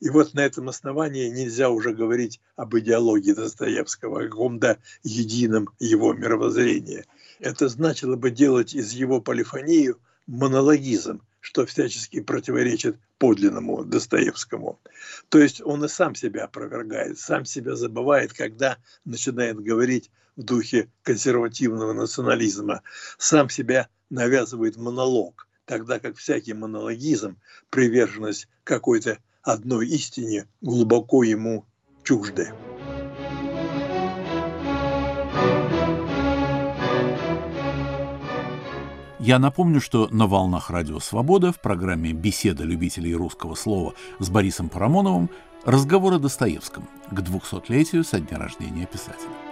И 0.00 0.08
вот 0.08 0.32
на 0.32 0.40
этом 0.40 0.68
основании 0.68 1.28
нельзя 1.28 1.68
уже 1.68 1.92
говорить 1.92 2.40
об 2.56 2.74
идеологии 2.76 3.32
Достоевского, 3.32 4.20
о 4.20 4.24
каком-то 4.24 4.78
едином 5.02 5.68
его 5.78 6.14
мировоззрении. 6.14 7.04
Это 7.38 7.68
значило 7.68 8.16
бы 8.16 8.30
делать 8.30 8.74
из 8.74 8.92
его 8.92 9.20
полифонию 9.20 9.98
монологизм, 10.26 11.20
что 11.40 11.66
всячески 11.66 12.20
противоречит 12.20 12.96
подлинному 13.18 13.84
Достоевскому. 13.84 14.78
То 15.28 15.38
есть 15.38 15.60
он 15.60 15.84
и 15.84 15.88
сам 15.88 16.14
себя 16.14 16.44
опровергает, 16.44 17.18
сам 17.18 17.44
себя 17.44 17.76
забывает, 17.76 18.32
когда 18.32 18.78
начинает 19.04 19.60
говорить 19.60 20.10
в 20.36 20.42
духе 20.42 20.88
консервативного 21.02 21.92
национализма, 21.92 22.82
сам 23.18 23.50
себя 23.50 23.88
навязывает 24.08 24.76
монолог, 24.76 25.46
тогда 25.66 25.98
как 25.98 26.16
всякий 26.16 26.54
монологизм, 26.54 27.36
приверженность 27.68 28.48
какой-то 28.64 29.18
одной 29.42 29.88
истине 29.88 30.46
глубоко 30.60 31.22
ему 31.22 31.64
чужды. 32.02 32.52
Я 39.18 39.38
напомню, 39.38 39.82
что 39.82 40.08
на 40.10 40.26
«Волнах 40.26 40.70
Радио 40.70 40.98
Свобода» 40.98 41.52
в 41.52 41.60
программе 41.60 42.12
«Беседа 42.12 42.64
любителей 42.64 43.14
русского 43.14 43.54
слова» 43.54 43.94
с 44.18 44.30
Борисом 44.30 44.70
Парамоновым 44.70 45.28
разговор 45.64 46.14
о 46.14 46.18
Достоевском 46.18 46.88
к 47.10 47.20
200-летию 47.20 48.02
со 48.02 48.18
дня 48.18 48.38
рождения 48.38 48.86
писателя. 48.86 49.49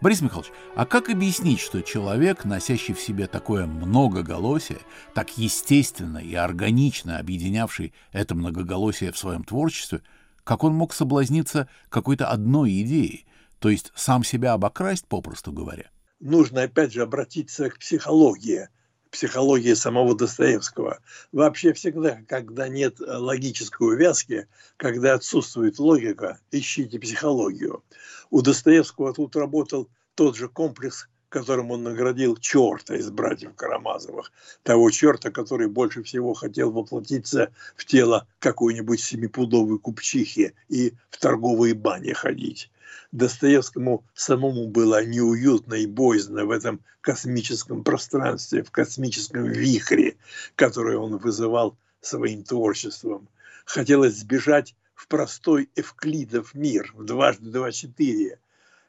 Борис 0.00 0.20
Михайлович, 0.20 0.52
а 0.74 0.84
как 0.84 1.08
объяснить, 1.08 1.58
что 1.58 1.80
человек, 1.80 2.44
носящий 2.44 2.92
в 2.92 3.00
себе 3.00 3.26
такое 3.26 3.66
многоголосие, 3.66 4.80
так 5.14 5.38
естественно 5.38 6.18
и 6.18 6.34
органично 6.34 7.18
объединявший 7.18 7.94
это 8.12 8.34
многоголосие 8.34 9.10
в 9.10 9.18
своем 9.18 9.42
творчестве, 9.42 10.02
как 10.44 10.64
он 10.64 10.74
мог 10.74 10.92
соблазниться 10.92 11.68
какой-то 11.88 12.28
одной 12.28 12.82
идеей, 12.82 13.26
то 13.58 13.70
есть 13.70 13.90
сам 13.94 14.22
себя 14.22 14.52
обокрасть, 14.52 15.06
попросту 15.06 15.50
говоря? 15.50 15.90
Нужно 16.20 16.62
опять 16.62 16.92
же 16.92 17.02
обратиться 17.02 17.70
к 17.70 17.78
психологии, 17.78 18.68
психологии 19.10 19.74
самого 19.74 20.14
Достоевского. 20.14 20.98
Вообще 21.32 21.72
всегда, 21.72 22.20
когда 22.28 22.68
нет 22.68 22.96
логической 22.98 23.94
увязки, 23.94 24.48
когда 24.76 25.14
отсутствует 25.14 25.78
логика, 25.78 26.38
ищите 26.50 26.98
психологию. 26.98 27.82
У 28.30 28.42
Достоевского 28.42 29.12
тут 29.12 29.36
работал 29.36 29.88
тот 30.14 30.36
же 30.36 30.48
комплекс, 30.48 31.08
которым 31.28 31.70
он 31.70 31.82
наградил 31.82 32.36
черта 32.36 32.96
из 32.96 33.10
братьев 33.10 33.54
Карамазовых, 33.54 34.32
того 34.62 34.90
черта, 34.90 35.30
который 35.30 35.68
больше 35.68 36.02
всего 36.02 36.34
хотел 36.34 36.70
воплотиться 36.70 37.52
в 37.76 37.84
тело 37.84 38.26
какой-нибудь 38.38 39.00
семипудовой 39.00 39.78
купчихи 39.78 40.54
и 40.68 40.94
в 41.10 41.18
торговые 41.18 41.74
бани 41.74 42.12
ходить. 42.12 42.70
Достоевскому 43.12 44.04
самому 44.14 44.68
было 44.68 45.04
неуютно 45.04 45.74
и 45.74 45.86
боязно 45.86 46.44
в 46.44 46.50
этом 46.50 46.80
космическом 47.00 47.84
пространстве, 47.84 48.62
в 48.62 48.70
космическом 48.70 49.44
вихре, 49.44 50.16
который 50.54 50.96
он 50.96 51.16
вызывал 51.18 51.76
своим 52.00 52.42
творчеством. 52.42 53.28
Хотелось 53.64 54.16
сбежать 54.16 54.74
в 54.94 55.08
простой 55.08 55.70
Эвклидов 55.76 56.54
мир, 56.54 56.92
в 56.94 57.04
дважды 57.04 57.50
два 57.50 57.72
четыре, 57.72 58.38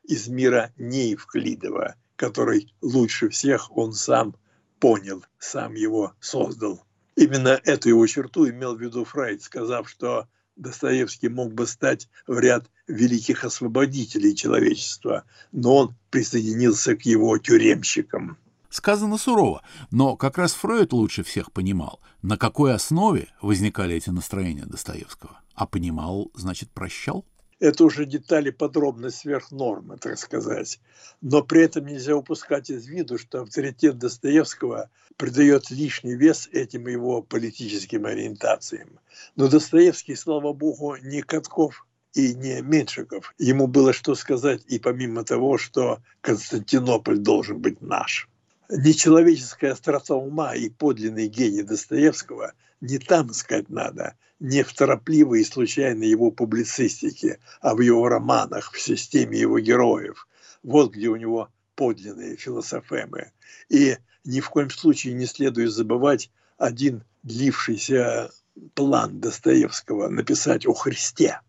из 0.04 0.28
мира 0.28 0.72
не 0.78 1.10
Евклидова, 1.10 1.96
который 2.16 2.74
лучше 2.82 3.30
всех 3.30 3.76
он 3.76 3.94
сам 3.94 4.36
понял, 4.80 5.24
сам 5.38 5.76
его 5.76 6.14
создал. 6.20 6.84
Именно 7.16 7.60
эту 7.64 7.90
его 7.90 8.06
черту 8.08 8.50
имел 8.50 8.76
в 8.76 8.82
виду 8.82 9.04
Фрейд, 9.04 9.42
сказав, 9.42 9.90
что 9.90 10.28
Достоевский 10.58 11.30
мог 11.30 11.54
бы 11.54 11.68
стать 11.68 12.10
в 12.26 12.40
ряд 12.40 12.66
великих 12.88 13.44
освободителей 13.44 14.36
человечества, 14.36 15.24
но 15.52 15.76
он 15.76 15.96
присоединился 16.10 16.96
к 16.96 17.04
его 17.04 17.38
тюремщикам. 17.38 18.38
Сказано 18.70 19.18
сурово, 19.18 19.64
но 19.92 20.18
как 20.18 20.38
раз 20.38 20.54
Фрейд 20.54 20.92
лучше 20.94 21.24
всех 21.24 21.52
понимал, 21.52 22.02
на 22.22 22.38
какой 22.38 22.74
основе 22.74 23.30
возникали 23.42 23.96
эти 23.96 24.10
настроения 24.10 24.66
Достоевского. 24.66 25.40
А 25.56 25.66
понимал, 25.66 26.32
значит, 26.36 26.70
прощал? 26.72 27.26
Это 27.60 27.86
уже 27.86 28.06
детали 28.06 28.52
подробность 28.52 29.18
сверх 29.18 29.52
нормы, 29.52 29.98
так 29.98 30.20
сказать. 30.20 30.80
Но 31.22 31.42
при 31.42 31.64
этом 31.64 31.86
нельзя 31.88 32.16
упускать 32.16 32.70
из 32.70 32.86
виду, 32.86 33.18
что 33.18 33.42
авторитет 33.42 33.98
Достоевского 33.98 34.90
придает 35.18 35.72
лишний 35.72 36.16
вес 36.16 36.48
этим 36.52 36.88
его 36.88 37.24
политическим 37.24 38.06
ориентациям. 38.06 39.00
Но 39.36 39.48
Достоевский, 39.48 40.16
слава 40.16 40.54
богу, 40.54 40.98
не 40.98 41.24
Катков 41.24 41.88
и 42.14 42.36
не 42.36 42.62
Меньшиков. 42.62 43.34
Ему 43.40 43.66
было 43.68 43.92
что 43.92 44.14
сказать 44.14 44.64
и 44.68 44.78
помимо 44.78 45.24
того, 45.24 45.58
что 45.58 46.00
Константинополь 46.22 47.18
должен 47.18 47.60
быть 47.60 47.82
наш. 47.82 48.30
Нечеловеческая 48.70 49.72
острота 49.72 50.16
ума 50.16 50.54
и 50.54 50.70
подлинный 50.70 51.28
гений 51.28 51.64
Достоевского 51.64 52.54
не 52.82 53.00
там 53.00 53.32
искать 53.32 53.70
надо, 53.70 54.18
не 54.40 54.64
в 54.64 54.74
торопливой 54.74 55.42
и 55.42 55.46
случайной 55.46 56.10
его 56.10 56.32
публицистике, 56.32 57.40
а 57.62 57.76
в 57.76 57.80
его 57.80 58.10
романах, 58.10 58.74
в 58.74 58.82
системе 58.82 59.40
его 59.40 59.58
героев. 59.60 60.28
Вот 60.64 60.92
где 60.92 61.08
у 61.08 61.16
него 61.16 61.50
подлинные 61.76 62.36
философемы. 62.36 63.32
И 63.70 63.98
ни 64.26 64.42
в 64.42 64.50
коем 64.50 64.70
случае 64.70 65.14
не 65.14 65.28
следует 65.28 65.72
забывать 65.72 66.30
один 66.58 67.04
длившийся 67.24 68.32
план 68.74 69.22
Достоевского 69.22 70.10
написать 70.10 70.66
о 70.66 70.74
Христе. 70.74 71.40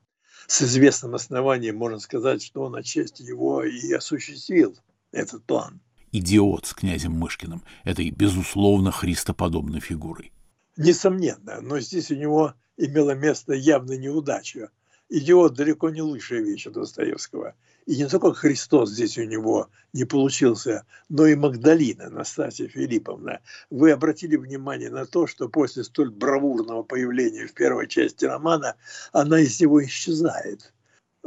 С 0.47 0.63
известным 0.63 1.17
основанием 1.17 1.77
можно 1.77 1.99
сказать, 1.99 2.45
что 2.45 2.63
он 2.63 2.77
отчасти 2.77 3.23
его 3.23 3.65
и 3.65 3.93
осуществил, 3.93 4.79
этот 5.11 5.43
план. 5.45 5.81
Идиот 6.13 6.67
с 6.67 6.75
князем 6.75 7.13
Мышкиным, 7.13 7.63
этой, 7.85 8.11
безусловно, 8.11 8.91
христоподобной 8.91 9.81
фигурой. 9.81 10.33
Несомненно, 10.77 11.61
но 11.61 11.81
здесь 11.81 12.11
у 12.11 12.15
него 12.15 12.55
имела 12.77 13.11
место 13.11 13.53
явно 13.53 13.93
неудача. 13.93 14.71
Идиот 15.11 15.55
далеко 15.55 15.91
не 15.91 16.03
лучшая 16.03 16.41
вещь 16.41 16.67
у 16.67 16.71
Достоевского. 16.71 17.55
И 17.87 17.97
не 17.97 18.07
только 18.07 18.35
Христос 18.35 18.91
здесь 18.91 19.17
у 19.17 19.25
него 19.25 19.71
не 19.95 20.05
получился, 20.05 20.85
но 21.09 21.27
и 21.27 21.35
Магдалина, 21.35 22.11
Настасья 22.11 22.69
Филипповна. 22.69 23.41
Вы 23.71 23.93
обратили 23.93 24.37
внимание 24.37 24.91
на 24.91 25.07
то, 25.07 25.27
что 25.27 25.49
после 25.49 25.85
столь 25.85 26.11
бравурного 26.11 26.83
появления 26.83 27.47
в 27.47 27.55
первой 27.55 27.89
части 27.89 28.27
романа 28.27 28.77
она 29.13 29.41
из 29.41 29.59
него 29.61 29.83
исчезает 29.83 30.75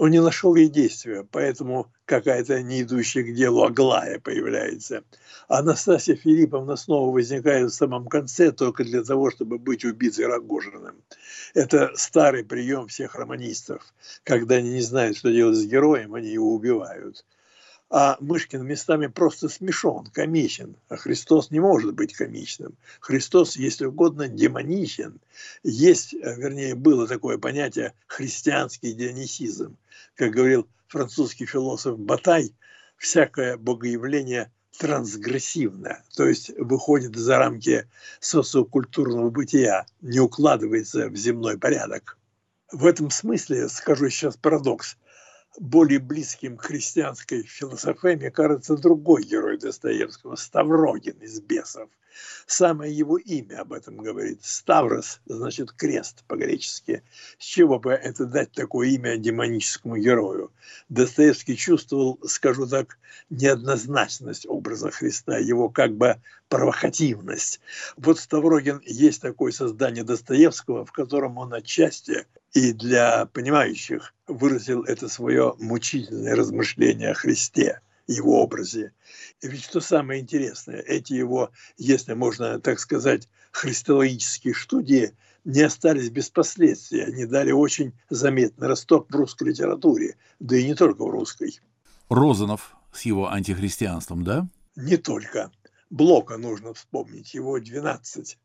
он 0.02 0.10
не 0.10 0.20
нашел 0.20 0.56
ей 0.56 0.68
действия, 0.68 1.28
поэтому 1.32 1.92
какая-то 2.06 2.64
не 2.64 2.82
идущая 2.82 3.22
к 3.22 3.36
делу 3.36 3.62
Аглая 3.62 4.20
появляется. 4.20 5.04
Анастасия 5.48 6.16
Филипповна 6.16 6.76
снова 6.76 7.14
возникает 7.14 7.70
в 7.70 7.76
самом 7.76 8.08
конце 8.08 8.52
только 8.52 8.84
для 8.84 9.04
того, 9.04 9.30
чтобы 9.30 9.60
быть 9.60 9.86
убитой 9.86 10.26
Рогожиным. 10.26 10.96
Это 11.54 11.92
старый 11.94 12.44
прием 12.44 12.88
всех 12.88 13.14
романистов. 13.14 13.94
Когда 14.24 14.56
они 14.56 14.72
не 14.72 14.82
знают, 14.82 15.18
что 15.18 15.32
делать 15.32 15.58
с 15.58 15.66
героем, 15.66 16.16
они 16.16 16.30
его 16.30 16.52
убивают. 16.52 17.24
А 17.93 18.15
Мышкин 18.21 18.65
местами 18.65 19.08
просто 19.08 19.49
смешон, 19.49 20.06
комичен. 20.06 20.77
А 20.88 20.95
Христос 20.95 21.51
не 21.51 21.60
может 21.60 21.93
быть 21.93 22.13
комичным. 22.13 22.73
Христос, 23.01 23.58
если 23.58 23.86
угодно, 23.86 24.30
демоничен. 24.30 25.19
Есть, 25.62 26.13
э, 26.13 26.36
вернее, 26.38 26.75
было 26.75 27.06
такое 27.06 27.38
понятие 27.38 27.93
христианский 28.08 28.93
дионисизм. 28.93 29.75
Как 30.15 30.32
говорил 30.32 30.69
французский 30.88 31.45
философ 31.45 31.99
Батай, 31.99 32.56
всякое 32.95 33.58
богоявление 33.58 34.54
трансгрессивно, 34.77 36.01
то 36.15 36.25
есть 36.25 36.49
выходит 36.58 37.17
за 37.17 37.39
рамки 37.39 37.89
социокультурного 38.21 39.30
бытия, 39.30 39.86
не 39.99 40.21
укладывается 40.21 41.10
в 41.10 41.17
земной 41.17 41.58
порядок. 41.58 42.17
В 42.71 42.86
этом 42.86 43.10
смысле, 43.10 43.67
скажу 43.67 44.10
сейчас 44.10 44.38
парадокс, 44.38 44.95
более 45.60 46.00
близким 46.00 46.58
к 46.58 46.66
христианской 46.66 47.44
философии, 47.44 48.16
мне 48.16 48.32
кажется, 48.32 48.78
другой 48.78 49.24
герой 49.24 49.58
Достоевского, 49.58 50.36
Ставрогин 50.36 51.18
из 51.20 51.40
«Бесов». 51.42 51.90
Самое 52.46 52.94
его 52.94 53.18
имя 53.18 53.62
об 53.62 53.74
этом 53.74 53.98
говорит. 53.98 54.44
Ставрос 54.44 55.22
значит 55.26 55.72
крест 55.72 56.24
по-гречески. 56.28 57.04
С 57.40 57.46
чего 57.46 57.80
бы 57.80 57.92
это 57.92 58.26
дать 58.26 58.52
такое 58.52 58.90
имя 58.90 59.18
демоническому 59.18 59.98
герою? 59.98 60.52
Достоевский 60.90 61.56
чувствовал, 61.56 62.20
скажу 62.28 62.68
так, 62.68 62.98
неоднозначность 63.30 64.46
образа 64.48 64.92
Христа, 64.92 65.38
его 65.38 65.70
как 65.70 65.96
бы 65.96 66.22
провокативность. 66.50 67.62
Вот 67.96 68.20
Ставрогин 68.20 68.82
есть 68.86 69.22
такое 69.22 69.54
создание 69.54 70.04
Достоевского, 70.04 70.86
в 70.86 70.92
котором 70.92 71.38
он 71.38 71.54
отчасти 71.54 72.26
и 72.54 72.74
для 72.74 73.26
понимающих 73.28 74.14
выразил 74.28 74.84
это 74.84 75.08
свое 75.08 75.56
мучительное 75.60 76.36
размышление 76.36 77.12
о 77.12 77.14
Христе, 77.14 77.82
его 78.08 78.42
образе. 78.42 78.94
И 79.42 79.48
ведь 79.48 79.64
что 79.64 79.80
самое 79.80 80.22
интересное, 80.22 80.82
эти 80.82 81.14
его, 81.14 81.52
если 81.78 82.14
можно 82.14 82.60
так 82.60 82.80
сказать, 82.80 83.30
христологические 83.52 84.54
студии 84.54 85.14
не 85.44 85.62
остались 85.62 86.10
без 86.10 86.30
последствий. 86.30 87.04
Они 87.04 87.26
дали 87.26 87.52
очень 87.52 87.94
заметный 88.10 88.68
росток 88.68 89.08
в 89.10 89.16
русской 89.16 89.50
литературе, 89.50 90.18
да 90.40 90.58
и 90.58 90.66
не 90.66 90.76
только 90.76 91.04
в 91.04 91.10
русской. 91.10 91.60
Розанов 92.10 92.76
с 92.94 93.04
его 93.04 93.32
антихристианством, 93.32 94.24
да? 94.24 94.48
Не 94.76 94.98
только. 94.98 95.52
Блока 95.90 96.38
нужно 96.38 96.74
вспомнить, 96.74 97.34
его 97.34 97.60
12. 97.60 98.38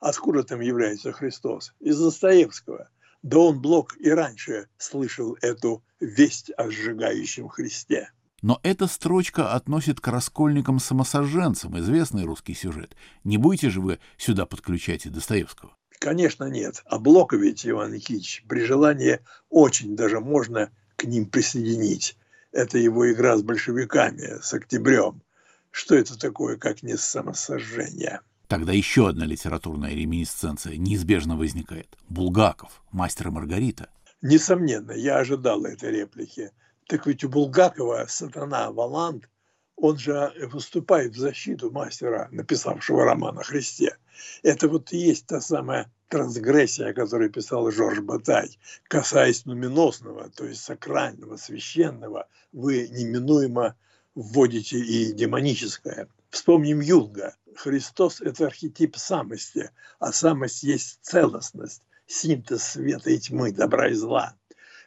Откуда 0.00 0.44
там 0.44 0.60
является 0.60 1.12
Христос? 1.12 1.74
Из 1.80 1.98
Достоевского. 1.98 2.90
Да 3.22 3.38
он 3.38 3.60
Блок 3.60 3.96
и 3.98 4.10
раньше 4.10 4.68
слышал 4.78 5.36
эту 5.40 5.84
весть 6.00 6.50
о 6.56 6.70
сжигающем 6.70 7.48
Христе. 7.48 8.10
Но 8.42 8.60
эта 8.62 8.86
строчка 8.86 9.54
относит 9.54 10.00
к 10.00 10.08
раскольникам-самосожженцам, 10.08 11.78
известный 11.78 12.24
русский 12.24 12.54
сюжет. 12.54 12.94
Не 13.24 13.38
будете 13.38 13.70
же 13.70 13.80
вы 13.80 13.98
сюда 14.18 14.46
подключать 14.46 15.06
и 15.06 15.10
Достоевского? 15.10 15.74
Конечно, 15.98 16.44
нет. 16.44 16.82
А 16.84 16.98
Блока 16.98 17.36
ведь, 17.36 17.66
Иван 17.66 17.94
Никитич, 17.94 18.44
при 18.48 18.64
желании 18.64 19.20
очень 19.48 19.96
даже 19.96 20.20
можно 20.20 20.70
к 20.96 21.04
ним 21.04 21.26
присоединить. 21.26 22.16
Это 22.52 22.78
его 22.78 23.10
игра 23.10 23.36
с 23.36 23.42
большевиками, 23.42 24.40
с 24.40 24.52
октябрем. 24.54 25.22
Что 25.70 25.94
это 25.94 26.18
такое, 26.18 26.56
как 26.56 26.82
не 26.82 26.96
самосожжение? 26.96 28.20
Тогда 28.48 28.72
еще 28.72 29.08
одна 29.08 29.24
литературная 29.24 29.90
реминисценция 29.90 30.76
неизбежно 30.76 31.36
возникает. 31.36 31.96
Булгаков, 32.08 32.82
мастер 32.92 33.28
и 33.28 33.30
Маргарита. 33.30 33.88
Несомненно, 34.22 34.92
я 34.92 35.18
ожидал 35.18 35.64
этой 35.64 35.90
реплики. 35.90 36.52
Так 36.86 37.06
ведь 37.06 37.24
у 37.24 37.28
Булгакова 37.28 38.06
сатана 38.08 38.70
Валанд, 38.70 39.28
он 39.74 39.98
же 39.98 40.32
выступает 40.52 41.14
в 41.14 41.18
защиту 41.18 41.70
мастера, 41.70 42.28
написавшего 42.30 43.04
роман 43.04 43.38
о 43.38 43.42
Христе. 43.42 43.96
Это 44.42 44.68
вот 44.68 44.92
и 44.92 44.96
есть 44.96 45.26
та 45.26 45.40
самая 45.40 45.92
трансгрессия, 46.08 46.90
о 46.90 46.94
которой 46.94 47.28
писал 47.28 47.70
Жорж 47.70 48.00
Батай. 48.00 48.58
Касаясь 48.84 49.44
нуминосного, 49.44 50.30
то 50.30 50.46
есть 50.46 50.62
сакрального, 50.62 51.36
священного, 51.36 52.28
вы 52.52 52.88
неминуемо 52.88 53.76
вводите 54.14 54.78
и 54.78 55.12
демоническое. 55.12 56.08
Вспомним 56.30 56.80
Юнга. 56.80 57.34
Христос– 57.56 58.20
это 58.22 58.46
архетип 58.46 58.96
самости, 58.96 59.70
а 59.98 60.12
самость 60.12 60.62
есть 60.62 60.98
целостность, 61.02 61.82
синтез 62.06 62.62
света 62.62 63.10
и 63.10 63.18
тьмы, 63.18 63.52
добра 63.52 63.88
и 63.88 63.94
зла. 63.94 64.34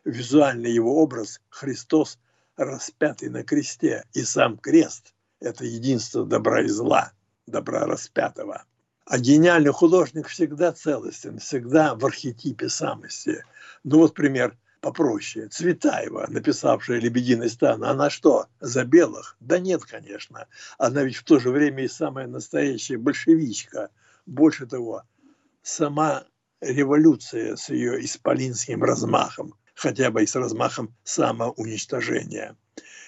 Визуальный 0.05 0.71
его 0.71 1.01
образ– 1.01 1.41
Христос, 1.49 2.19
распятый 2.55 3.29
на 3.29 3.43
кресте, 3.43 4.05
и 4.13 4.23
сам 4.23 4.57
крест– 4.57 5.13
это 5.39 5.65
единство 5.65 6.25
добра 6.25 6.61
и 6.61 6.67
зла, 6.67 7.11
добра 7.47 7.85
распятого. 7.85 8.63
А 9.05 9.17
гениальный 9.17 9.73
художник 9.73 10.27
всегда 10.27 10.71
целостен, 10.71 11.39
всегда 11.39 11.95
в 11.95 12.05
архетипе 12.05 12.69
самости. 12.69 13.43
Ну 13.83 13.97
вот 13.97 14.13
пример– 14.13 14.57
попроще. 14.81 15.47
Цветаева, 15.47 16.27
написавшая 16.29 16.99
«Лебединый 16.99 17.49
стан», 17.49 17.83
она 17.83 18.09
что, 18.09 18.47
за 18.59 18.85
белых? 18.85 19.35
Да 19.39 19.59
нет, 19.59 19.83
конечно. 19.83 20.47
Она 20.77 21.03
ведь 21.03 21.17
в 21.17 21.23
то 21.23 21.39
же 21.39 21.51
время 21.51 21.83
и 21.83 21.87
самая 21.87 22.27
настоящая 22.27 22.97
большевичка. 22.97 23.89
Больше 24.25 24.65
того, 24.65 25.03
сама 25.61 26.25
революция 26.61 27.55
с 27.55 27.69
ее 27.69 28.03
исполинским 28.03 28.83
размахом, 28.83 29.55
хотя 29.75 30.11
бы 30.11 30.23
и 30.23 30.27
с 30.27 30.35
размахом 30.35 30.95
самоуничтожения. 31.03 32.55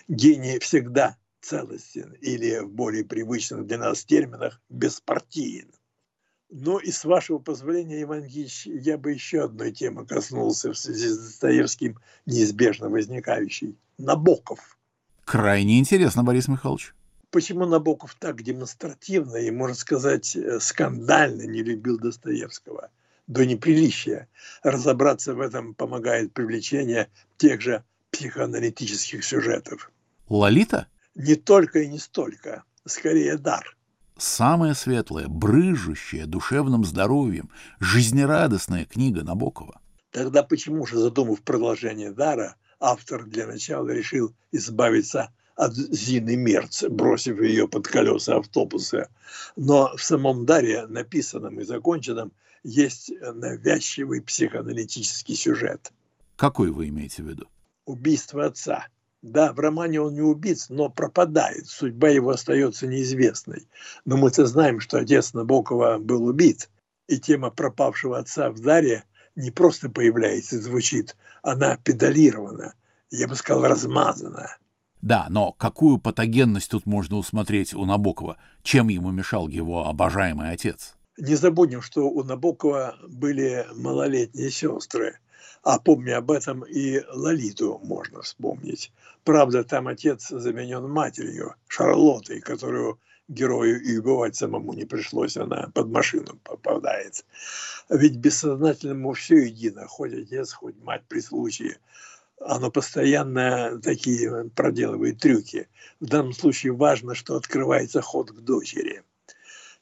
Гений 0.07 0.59
всегда 0.59 1.17
целостен 1.41 2.13
или 2.21 2.59
в 2.59 2.69
более 2.69 3.03
привычных 3.03 3.65
для 3.65 3.77
нас 3.77 4.05
терминах 4.05 4.61
беспартиен. 4.69 5.71
Ну 6.53 6.79
и 6.79 6.91
с 6.91 7.05
вашего 7.05 7.39
позволения, 7.39 8.01
Иван 8.01 8.25
Ильич, 8.25 8.65
я 8.65 8.97
бы 8.97 9.13
еще 9.13 9.45
одной 9.45 9.71
темы 9.71 10.05
коснулся 10.05 10.73
в 10.73 10.77
связи 10.77 11.07
с 11.07 11.17
Достоевским, 11.17 11.97
неизбежно 12.25 12.89
возникающей. 12.89 13.77
Набоков. 13.97 14.77
Крайне 15.23 15.79
интересно, 15.79 16.25
Борис 16.25 16.49
Михайлович. 16.49 16.93
Почему 17.29 17.65
Набоков 17.65 18.15
так 18.15 18.43
демонстративно 18.43 19.37
и, 19.37 19.49
можно 19.49 19.75
сказать, 19.77 20.35
э, 20.35 20.59
скандально 20.59 21.43
не 21.43 21.63
любил 21.63 21.97
Достоевского? 21.97 22.89
До 23.27 23.45
неприличия. 23.45 24.27
Разобраться 24.61 25.33
в 25.33 25.39
этом 25.39 25.73
помогает 25.73 26.33
привлечение 26.33 27.09
тех 27.37 27.61
же 27.61 27.85
психоаналитических 28.11 29.23
сюжетов. 29.23 29.89
Лолита? 30.27 30.87
Не 31.15 31.35
только 31.35 31.79
и 31.79 31.87
не 31.87 31.99
столько. 31.99 32.63
Скорее 32.85 33.37
дар– 33.37 33.77
самая 34.21 34.73
светлая, 34.73 35.27
брыжущая 35.27 36.25
душевным 36.25 36.85
здоровьем, 36.85 37.49
жизнерадостная 37.79 38.85
книга 38.85 39.23
Набокова. 39.23 39.81
Тогда 40.11 40.43
почему 40.43 40.85
же, 40.85 40.97
задумав 40.97 41.41
продолжение 41.41 42.11
дара, 42.11 42.55
автор 42.79 43.25
для 43.25 43.47
начала 43.47 43.89
решил 43.89 44.33
избавиться 44.51 45.31
от 45.55 45.73
Зины 45.73 46.35
Мерц, 46.35 46.83
бросив 46.83 47.41
ее 47.41 47.67
под 47.67 47.87
колеса 47.87 48.37
автобуса. 48.37 49.09
Но 49.55 49.95
в 49.95 50.03
самом 50.03 50.45
даре, 50.45 50.87
написанном 50.87 51.59
и 51.59 51.63
законченном, 51.63 52.31
есть 52.63 53.11
навязчивый 53.21 54.21
психоаналитический 54.21 55.35
сюжет. 55.35 55.91
Какой 56.35 56.71
вы 56.71 56.89
имеете 56.89 57.23
в 57.23 57.27
виду? 57.27 57.47
Убийство 57.85 58.45
отца– 58.45 58.87
да, 59.21 59.53
в 59.53 59.59
романе 59.59 60.01
он 60.01 60.15
не 60.15 60.21
убит, 60.21 60.65
но 60.69 60.89
пропадает. 60.89 61.67
Судьба 61.67 62.09
его 62.09 62.31
остается 62.31 62.87
неизвестной. 62.87 63.67
Но 64.03 64.17
мы-то 64.17 64.47
знаем, 64.47 64.79
что 64.79 64.97
отец 64.97 65.33
Набокова 65.33 65.99
был 65.99 66.25
убит. 66.25 66.69
И 67.07 67.19
тема 67.19 67.51
пропавшего 67.51 68.17
отца 68.17 68.49
в 68.49 68.59
Даре 68.59 69.03
не 69.35 69.51
просто 69.51 69.89
появляется 69.89 70.55
и 70.55 70.59
звучит, 70.59 71.15
она 71.43 71.77
педалирована, 71.77 72.73
я 73.11 73.27
бы 73.27 73.35
сказал, 73.35 73.63
размазана. 73.63 74.57
Да, 75.01 75.27
но 75.29 75.51
какую 75.53 75.99
патогенность 75.99 76.71
тут 76.71 76.85
можно 76.85 77.17
усмотреть 77.17 77.73
у 77.73 77.85
Набокова? 77.85 78.37
Чем 78.63 78.89
ему 78.89 79.11
мешал 79.11 79.47
его 79.47 79.87
обожаемый 79.87 80.51
отец? 80.51 80.95
Не 81.17 81.35
забудем, 81.35 81.81
что 81.81 82.09
у 82.09 82.23
Набокова 82.23 82.95
были 83.07 83.67
малолетние 83.75 84.49
сестры– 84.49 85.19
а 85.63 85.79
помня 85.79 86.17
об 86.17 86.31
этом 86.31 86.63
и 86.63 87.01
Лолиту 87.13 87.79
можно 87.83 88.21
вспомнить. 88.21 88.91
Правда, 89.23 89.63
там 89.63 89.87
отец 89.87 90.29
заменен 90.29 90.89
матерью, 90.89 91.55
Шарлоттой, 91.67 92.41
которую 92.41 92.99
герою 93.27 93.81
и 93.81 93.97
убивать 93.97 94.35
самому 94.35 94.73
не 94.73 94.85
пришлось, 94.85 95.37
она 95.37 95.69
под 95.73 95.87
машину 95.89 96.39
попадает. 96.43 97.23
Ведь 97.89 98.17
бессознательному 98.17 99.13
все 99.13 99.37
едино, 99.37 99.87
хоть 99.87 100.13
отец, 100.13 100.53
хоть 100.53 100.75
мать 100.81 101.03
при 101.07 101.19
случае. 101.19 101.77
Оно 102.39 102.71
постоянно 102.71 103.79
такие 103.81 104.49
проделывает 104.55 105.19
трюки. 105.19 105.69
В 105.99 106.07
данном 106.07 106.33
случае 106.33 106.73
важно, 106.73 107.13
что 107.13 107.35
открывается 107.35 108.01
ход 108.01 108.31
к 108.31 108.39
дочери. 108.41 109.03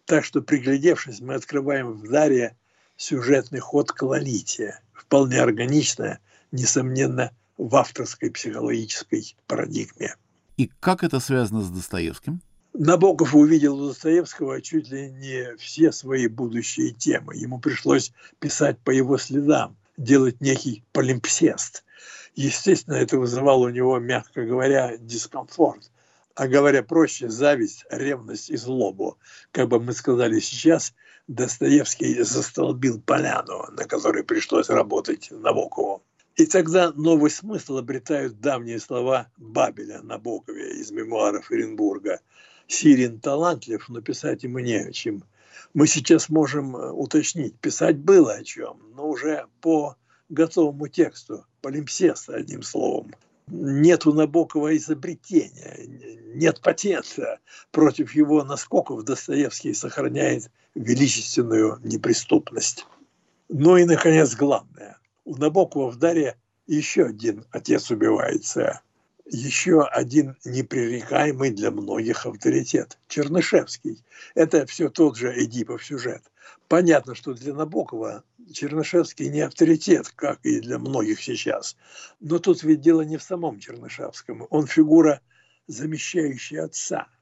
Так 0.05 0.25
что, 0.25 0.41
приглядевшись, 0.41 1.21
мы 1.21 1.35
открываем 1.35 1.93
в 1.93 2.09
Даре 2.09 2.57
сюжетный 2.97 3.59
ход 3.59 3.91
к 3.91 4.01
Лолите– 4.03 4.81
вполне 5.09 5.41
органичная, 5.41 6.19
несомненно, 6.51 7.31
в 7.59 7.75
авторской 7.75 8.31
психологической 8.31 9.35
парадигме. 9.45 10.15
И 10.57 10.71
как 10.79 11.03
это 11.03 11.19
связано 11.19 11.61
с 11.61 11.69
Достоевским? 11.69 12.41
Набоков 12.73 13.35
увидел 13.35 13.79
у 13.81 13.87
Достоевского 13.89 14.61
чуть 14.61 14.89
ли 14.89 15.11
не 15.11 15.55
все 15.57 15.91
свои 15.91 16.27
будущие 16.27 16.91
темы. 16.91 17.35
Ему 17.35 17.59
пришлось 17.59 18.13
писать 18.39 18.79
по 18.79 18.91
его 18.91 19.17
следам, 19.17 19.75
делать 19.97 20.39
некий 20.39 20.83
полимпсест. 20.93 21.83
Естественно, 22.33 22.95
это 22.95 23.19
вызывало 23.19 23.65
у 23.65 23.69
него, 23.69 23.99
мягко 23.99 24.45
говоря, 24.45 24.95
дискомфорт. 24.97 25.91
А 26.35 26.47
говоря 26.47 26.81
проще, 26.81 27.27
зависть, 27.27 27.83
ревность 27.89 28.49
и 28.49 28.55
злобу. 28.55 29.17
Как 29.51 29.67
бы 29.67 29.81
мы 29.81 29.91
сказали 29.91 30.39
сейчас, 30.39 30.93
Достоевский 31.27 32.23
застолбил 32.23 33.01
поляну, 33.01 33.65
на 33.71 33.83
которой 33.83 34.23
пришлось 34.23 34.69
работать 34.69 35.27
Набокову. 35.31 36.01
И 36.39 36.45
тогда 36.45 36.93
новый 36.93 37.31
смысл 37.31 37.79
обретают 37.79 38.39
давние 38.39 38.79
слова 38.79 39.27
Бабеля 39.35 40.01
Набокове 40.01 40.79
из 40.79 40.89
мемуаров 40.89 41.51
Оренбурга. 41.51 42.21
Сирин 42.65 43.19
талантлив, 43.19 43.89
но 43.89 43.99
писать 43.99 44.43
ему 44.43 44.59
не 44.59 44.75
о 44.75 44.93
чем. 44.93 45.25
Мы 45.73 45.85
сейчас 45.85 46.29
можем 46.29 46.77
э, 46.77 46.91
уточнить, 46.91 47.59
писать 47.59 47.97
было 47.97 48.35
о 48.35 48.43
чем, 48.45 48.79
но 48.95 49.09
уже 49.09 49.47
по 49.59 49.97
готовому 50.29 50.87
тексту, 50.87 51.45
полимпсест, 51.61 52.29
одним 52.29 52.63
словом. 52.63 53.13
Нет 53.47 54.05
у 54.05 54.13
Набокова 54.13 54.77
изобретения, 54.77 55.75
нет 56.35 56.61
патента. 56.61 57.39
Против 57.71 58.15
его 58.15 58.45
наскоков 58.45 59.03
Достоевский 59.03 59.73
сохраняет 59.73 60.49
величественную 60.73 61.81
неприступность. 61.83 62.85
Ну 63.49 63.75
и, 63.75 63.83
наконец, 63.83 64.37
главное. 64.37 64.98
У 65.29 65.37
Набокова 65.37 65.91
в 65.91 65.97
Даре 65.97 66.37
еще 66.65 67.05
один 67.05 67.45
отец 67.51 67.91
убивается 67.91 68.81
еще 69.27 69.83
один 69.83 70.35
непререкаемый 70.43 71.51
для 71.51 71.69
многих 71.69 72.25
авторитет– 72.25 72.97
Чернышевский. 73.07 74.03
Это 74.33 74.65
все 74.65 74.89
тот 74.89 75.17
же 75.17 75.31
Эдипов 75.31 75.85
сюжет. 75.85 76.23
Понятно, 76.67 77.13
что 77.13 77.35
для 77.35 77.53
Набокова 77.53 78.23
Чернышевский 78.51 79.29
не 79.29 79.41
авторитет, 79.41 80.09
как 80.15 80.39
и 80.41 80.61
для 80.61 80.79
многих 80.79 81.21
сейчас. 81.21 81.77
Но 82.19 82.39
тут 82.39 82.63
ведь 82.63 82.81
дело 82.81 83.01
не 83.01 83.17
в 83.17 83.21
самом 83.21 83.59
Чернышевском. 83.59 84.47
Он 84.49 84.65
фигура, 84.65 85.21
замещающая 85.67 86.63
отца– 86.63 87.07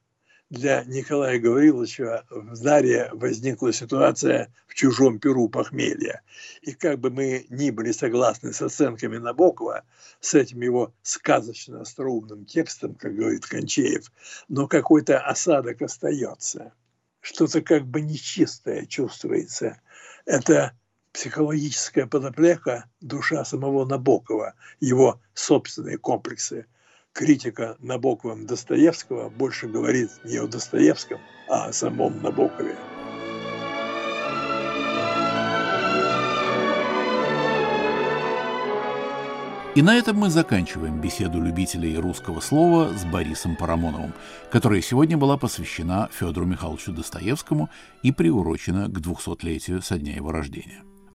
для 0.49 0.83
Николая 0.85 1.39
Гавриловича 1.39 2.23
в 2.29 2.61
Дарье 2.61 3.09
возникла 3.11 3.73
ситуация 3.73 4.53
в 4.67 4.75
чужом 4.75 5.19
перу 5.19 5.49
похмелья. 5.49 6.21
И 6.61 6.73
как 6.73 6.99
бы 6.99 7.09
мы 7.09 7.45
ни 7.49 7.69
были 7.69 7.91
согласны 7.91 8.53
с 8.53 8.61
оценками 8.61 9.17
Набокова, 9.17 9.83
с 10.21 10.33
этим 10.33 10.61
его 10.61 10.93
сказочно 11.01 11.81
остроумным 11.81 12.45
текстом, 12.45 12.95
как 12.95 13.15
говорит 13.15 13.45
Кончеев, 13.45 14.11
но 14.47 14.67
какой-то 14.67 15.19
осадок 15.19 15.81
остается. 15.81 16.73
Что-то 17.19 17.61
как 17.61 17.85
бы 17.85 17.99
нечистое 17.99 18.85
чувствуется. 18.85 19.81
Это 20.25 20.71
психологическая 21.11 22.05
подоплека 22.05 22.85
душа 23.01 23.43
самого 23.43 23.85
Набокова, 23.85 24.53
его 24.79 25.19
собственные 25.33 25.97
комплексы– 25.97 26.67
критика 27.17 27.77
Набоковым 27.79 28.45
Достоевского 28.45 29.29
больше 29.29 29.67
говорит 29.67 30.11
не 30.23 30.37
о 30.37 30.45
Достоевском, 30.45 31.19
а 31.49 31.65
о 31.65 31.73
самом 31.73 32.21
Набокове. 32.21 32.75
И 39.73 39.81
на 39.81 39.95
этом 39.95 40.17
мы 40.17 40.29
заканчиваем 40.29 41.01
беседу 41.01 41.41
любителей 41.41 41.97
русского 41.97 42.39
слова 42.39 42.93
с 42.95 43.03
Борисом 43.05 43.55
Парамоновым, 43.55 44.13
которая 44.51 44.81
сегодня 44.81 45.17
была 45.17 45.37
посвящена 45.37 46.09
Федору 46.11 46.45
Михайловичу 46.45 46.91
Достоевскому 46.91 47.69
и 48.03 48.11
приурочена 48.11 48.89
к 48.89 48.99
200-летию 48.99 49.81
со 49.81 49.97
дня 49.97 50.15
его 50.15 50.31
рождения. 50.31 50.83